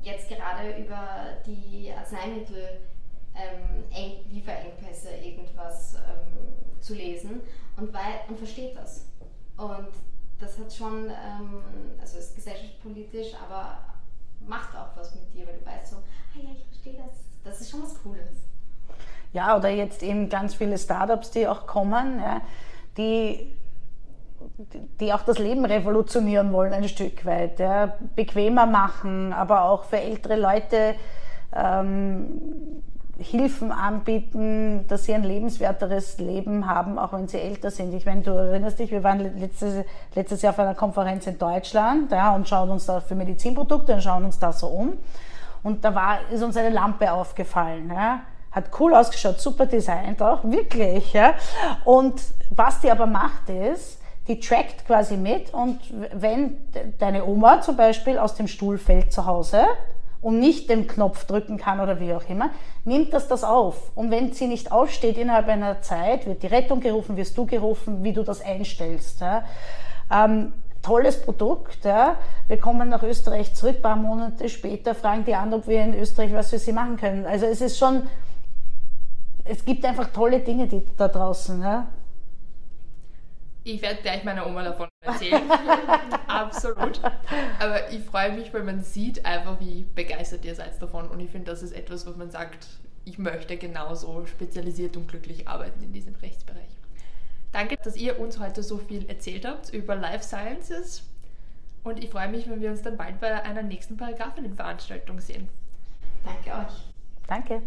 jetzt 0.01 0.29
gerade 0.29 0.77
über 0.77 1.37
die 1.45 1.91
Arzneimittel 1.91 2.79
ähm, 3.35 3.83
Lieferengpässe 4.31 5.09
irgendwas 5.23 5.95
ähm, 5.95 6.81
zu 6.81 6.93
lesen 6.93 7.41
und, 7.77 7.93
und 8.29 8.37
versteht 8.37 8.75
das. 8.75 9.08
Und 9.59 9.89
das 10.39 10.57
hat 10.57 10.73
schon, 10.73 11.07
ähm, 11.07 11.61
also 11.99 12.17
ist 12.17 12.35
gesellschaftspolitisch, 12.35 13.33
aber 13.45 13.77
macht 14.47 14.75
auch 14.75 14.95
was 14.95 15.13
mit 15.15 15.33
dir, 15.33 15.45
weil 15.45 15.57
du 15.57 15.65
weißt 15.65 15.91
so, 15.91 15.97
ah 15.97 16.39
ja, 16.41 16.49
ich 16.53 16.65
verstehe 16.65 16.93
das. 16.93 17.25
Das 17.43 17.61
ist 17.61 17.69
schon 17.69 17.83
was 17.83 18.01
Cooles. 18.01 18.47
Ja, 19.33 19.57
oder 19.57 19.69
jetzt 19.69 20.01
eben 20.01 20.29
ganz 20.29 20.55
viele 20.55 20.77
Startups, 20.77 21.31
die 21.31 21.47
auch 21.47 21.67
kommen, 21.67 22.19
ja, 22.19 22.41
die, 22.97 23.53
die 24.99 25.13
auch 25.13 25.21
das 25.23 25.37
Leben 25.37 25.65
revolutionieren 25.65 26.51
wollen 26.53 26.73
ein 26.73 26.87
Stück 26.87 27.25
weit, 27.25 27.59
ja, 27.59 27.97
bequemer 28.15 28.65
machen, 28.65 29.33
aber 29.33 29.63
auch 29.65 29.83
für 29.83 29.99
ältere 29.99 30.37
Leute 30.37 30.95
ähm, 31.53 32.81
Hilfen 33.19 33.71
anbieten, 33.71 34.85
dass 34.87 35.05
sie 35.05 35.13
ein 35.13 35.23
lebenswerteres 35.23 36.17
Leben 36.19 36.67
haben, 36.67 36.97
auch 36.97 37.13
wenn 37.13 37.27
sie 37.27 37.39
älter 37.39 37.69
sind. 37.69 37.93
Ich 37.93 38.05
meine, 38.05 38.21
du 38.21 38.31
erinnerst 38.31 38.79
dich, 38.79 38.91
wir 38.91 39.03
waren 39.03 39.19
letztes, 39.37 39.85
letztes 40.15 40.41
Jahr 40.41 40.53
auf 40.53 40.59
einer 40.59 40.75
Konferenz 40.75 41.27
in 41.27 41.37
Deutschland 41.37 42.11
ja, 42.11 42.33
und 42.33 42.47
schauen 42.47 42.69
uns 42.69 42.85
da 42.85 43.01
für 43.01 43.15
Medizinprodukte 43.15 43.93
und 43.93 44.01
schauen 44.01 44.25
uns 44.25 44.39
da 44.39 44.53
so 44.53 44.67
um. 44.67 44.93
Und 45.63 45.83
da 45.83 45.93
war, 45.93 46.19
ist 46.31 46.41
uns 46.41 46.55
eine 46.55 46.69
Lampe 46.69 47.11
aufgefallen. 47.11 47.91
Ja. 47.93 48.21
Hat 48.51 48.65
cool 48.79 48.95
ausgeschaut, 48.95 49.39
super 49.39 49.65
designt 49.65 50.21
auch, 50.21 50.43
wirklich. 50.43 51.13
Ja. 51.13 51.33
Und 51.83 52.21
was 52.49 52.79
die 52.79 52.89
aber 52.89 53.05
macht 53.05 53.49
ist, 53.49 53.99
die 54.29 54.39
trackt 54.39 54.85
quasi 54.85 55.17
mit 55.17 55.53
und 55.53 55.79
wenn 56.13 56.57
deine 56.99 57.25
Oma 57.25 57.61
zum 57.61 57.75
Beispiel 57.75 58.19
aus 58.19 58.35
dem 58.35 58.47
Stuhl 58.47 58.77
fällt 58.77 59.11
zu 59.11 59.25
Hause, 59.25 59.65
und 60.21 60.39
nicht 60.39 60.69
den 60.69 60.87
Knopf 60.87 61.25
drücken 61.25 61.57
kann 61.57 61.79
oder 61.79 61.99
wie 61.99 62.13
auch 62.13 62.27
immer, 62.29 62.49
nimmt 62.83 63.13
das 63.13 63.27
das 63.27 63.43
auf. 63.43 63.91
Und 63.95 64.11
wenn 64.11 64.33
sie 64.33 64.47
nicht 64.47 64.71
aufsteht 64.71 65.17
innerhalb 65.17 65.47
einer 65.47 65.81
Zeit, 65.81 66.25
wird 66.25 66.43
die 66.43 66.47
Rettung 66.47 66.81
gerufen, 66.81 67.15
wirst 67.15 67.37
du 67.37 67.45
gerufen, 67.45 68.03
wie 68.03 68.13
du 68.13 68.23
das 68.23 68.41
einstellst. 68.41 69.21
Ja. 69.21 69.43
Ähm, 70.11 70.53
tolles 70.81 71.21
Produkt. 71.21 71.85
Ja. 71.85 72.17
Wir 72.47 72.57
kommen 72.57 72.89
nach 72.89 73.03
Österreich 73.03 73.53
zurück, 73.53 73.77
ein 73.77 73.81
paar 73.81 73.95
Monate 73.95 74.49
später 74.49 74.93
fragen 74.93 75.23
die 75.23 75.35
an, 75.35 75.53
ob 75.53 75.67
wir 75.67 75.83
in 75.83 75.93
Österreich 75.93 76.33
was 76.33 76.49
für 76.49 76.59
sie 76.59 76.73
machen 76.73 76.97
können. 76.97 77.25
Also 77.25 77.45
es 77.45 77.61
ist 77.61 77.77
schon, 77.77 78.07
es 79.45 79.63
gibt 79.63 79.85
einfach 79.85 80.11
tolle 80.11 80.39
Dinge 80.39 80.67
die, 80.67 80.85
da 80.97 81.07
draußen. 81.07 81.61
Ja. 81.61 81.87
Ich 83.63 83.81
werde 83.81 84.01
gleich 84.01 84.23
meiner 84.23 84.47
Oma 84.47 84.63
davon 84.63 84.87
erzählen. 85.01 85.43
Absolut. 86.65 87.01
Aber 87.59 87.91
ich 87.91 88.03
freue 88.03 88.33
mich, 88.33 88.53
weil 88.53 88.63
man 88.63 88.81
sieht 88.81 89.25
einfach, 89.25 89.59
wie 89.59 89.85
begeistert 89.95 90.45
ihr 90.45 90.55
seid 90.55 90.81
davon. 90.81 91.07
Und 91.09 91.19
ich 91.19 91.29
finde, 91.29 91.51
das 91.51 91.63
ist 91.63 91.71
etwas, 91.71 92.05
was 92.05 92.15
man 92.15 92.29
sagt, 92.31 92.67
ich 93.05 93.17
möchte 93.17 93.57
genauso 93.57 94.25
spezialisiert 94.25 94.97
und 94.97 95.07
glücklich 95.07 95.47
arbeiten 95.47 95.81
in 95.83 95.93
diesem 95.93 96.15
Rechtsbereich. 96.15 96.69
Danke, 97.51 97.77
dass 97.83 97.95
ihr 97.95 98.19
uns 98.19 98.39
heute 98.39 98.61
so 98.61 98.77
viel 98.77 99.09
erzählt 99.09 99.45
habt 99.45 99.73
über 99.73 99.95
Life 99.95 100.23
Sciences. 100.23 101.03
Und 101.83 102.03
ich 102.03 102.09
freue 102.09 102.27
mich, 102.27 102.47
wenn 102.49 102.61
wir 102.61 102.69
uns 102.69 102.81
dann 102.81 102.97
bald 102.97 103.19
bei 103.19 103.41
einer 103.41 103.63
nächsten 103.63 103.97
Paragraphinnenveranstaltung 103.97 105.19
sehen. 105.19 105.49
Danke 106.23 106.51
euch. 106.51 106.73
Danke. 107.27 107.61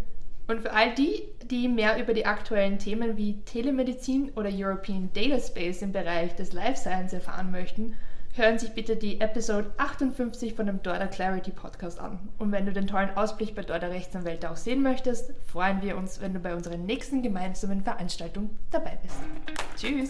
Und 0.47 0.61
für 0.61 0.73
all 0.73 0.95
die, 0.95 1.23
die 1.47 1.69
mehr 1.69 1.99
über 2.01 2.15
die 2.15 2.27
aktuellen 2.27 2.79
Themen 2.79 3.17
wie 3.17 3.41
Telemedizin 3.43 4.31
oder 4.35 4.51
European 4.53 5.11
Data 5.15 5.41
Space 5.41 5.83
im 5.83 5.93
Bereich 5.93 6.35
des 6.37 6.53
Life 6.53 6.77
Science 6.77 7.13
erfahren 7.13 7.51
möchten, 7.51 7.95
hören 8.35 8.59
sich 8.59 8.73
bitte 8.73 8.97
die 8.97 9.21
Episode 9.21 9.73
58 9.77 10.55
von 10.55 10.67
dem 10.67 10.83
Dorda 10.83 11.07
Clarity 11.07 11.51
Podcast 11.51 11.99
an. 11.99 12.19
Und 12.39 12.51
wenn 12.53 12.67
du 12.67 12.73
den 12.73 12.87
tollen 12.87 13.17
Ausblick 13.17 13.55
bei 13.55 13.63
Dorda 13.63 13.89
Rechtsanwälte 13.89 14.51
auch 14.51 14.57
sehen 14.57 14.83
möchtest, 14.83 15.33
freuen 15.47 15.83
wir 15.83 15.97
uns, 15.97 16.21
wenn 16.21 16.35
du 16.35 16.41
bei 16.41 16.55
unserer 16.55 16.79
nächsten 16.79 17.23
gemeinsamen 17.23 17.83
Veranstaltung 17.83 18.51
dabei 18.71 18.99
bist. 19.03 19.17
Tschüss! 19.77 20.09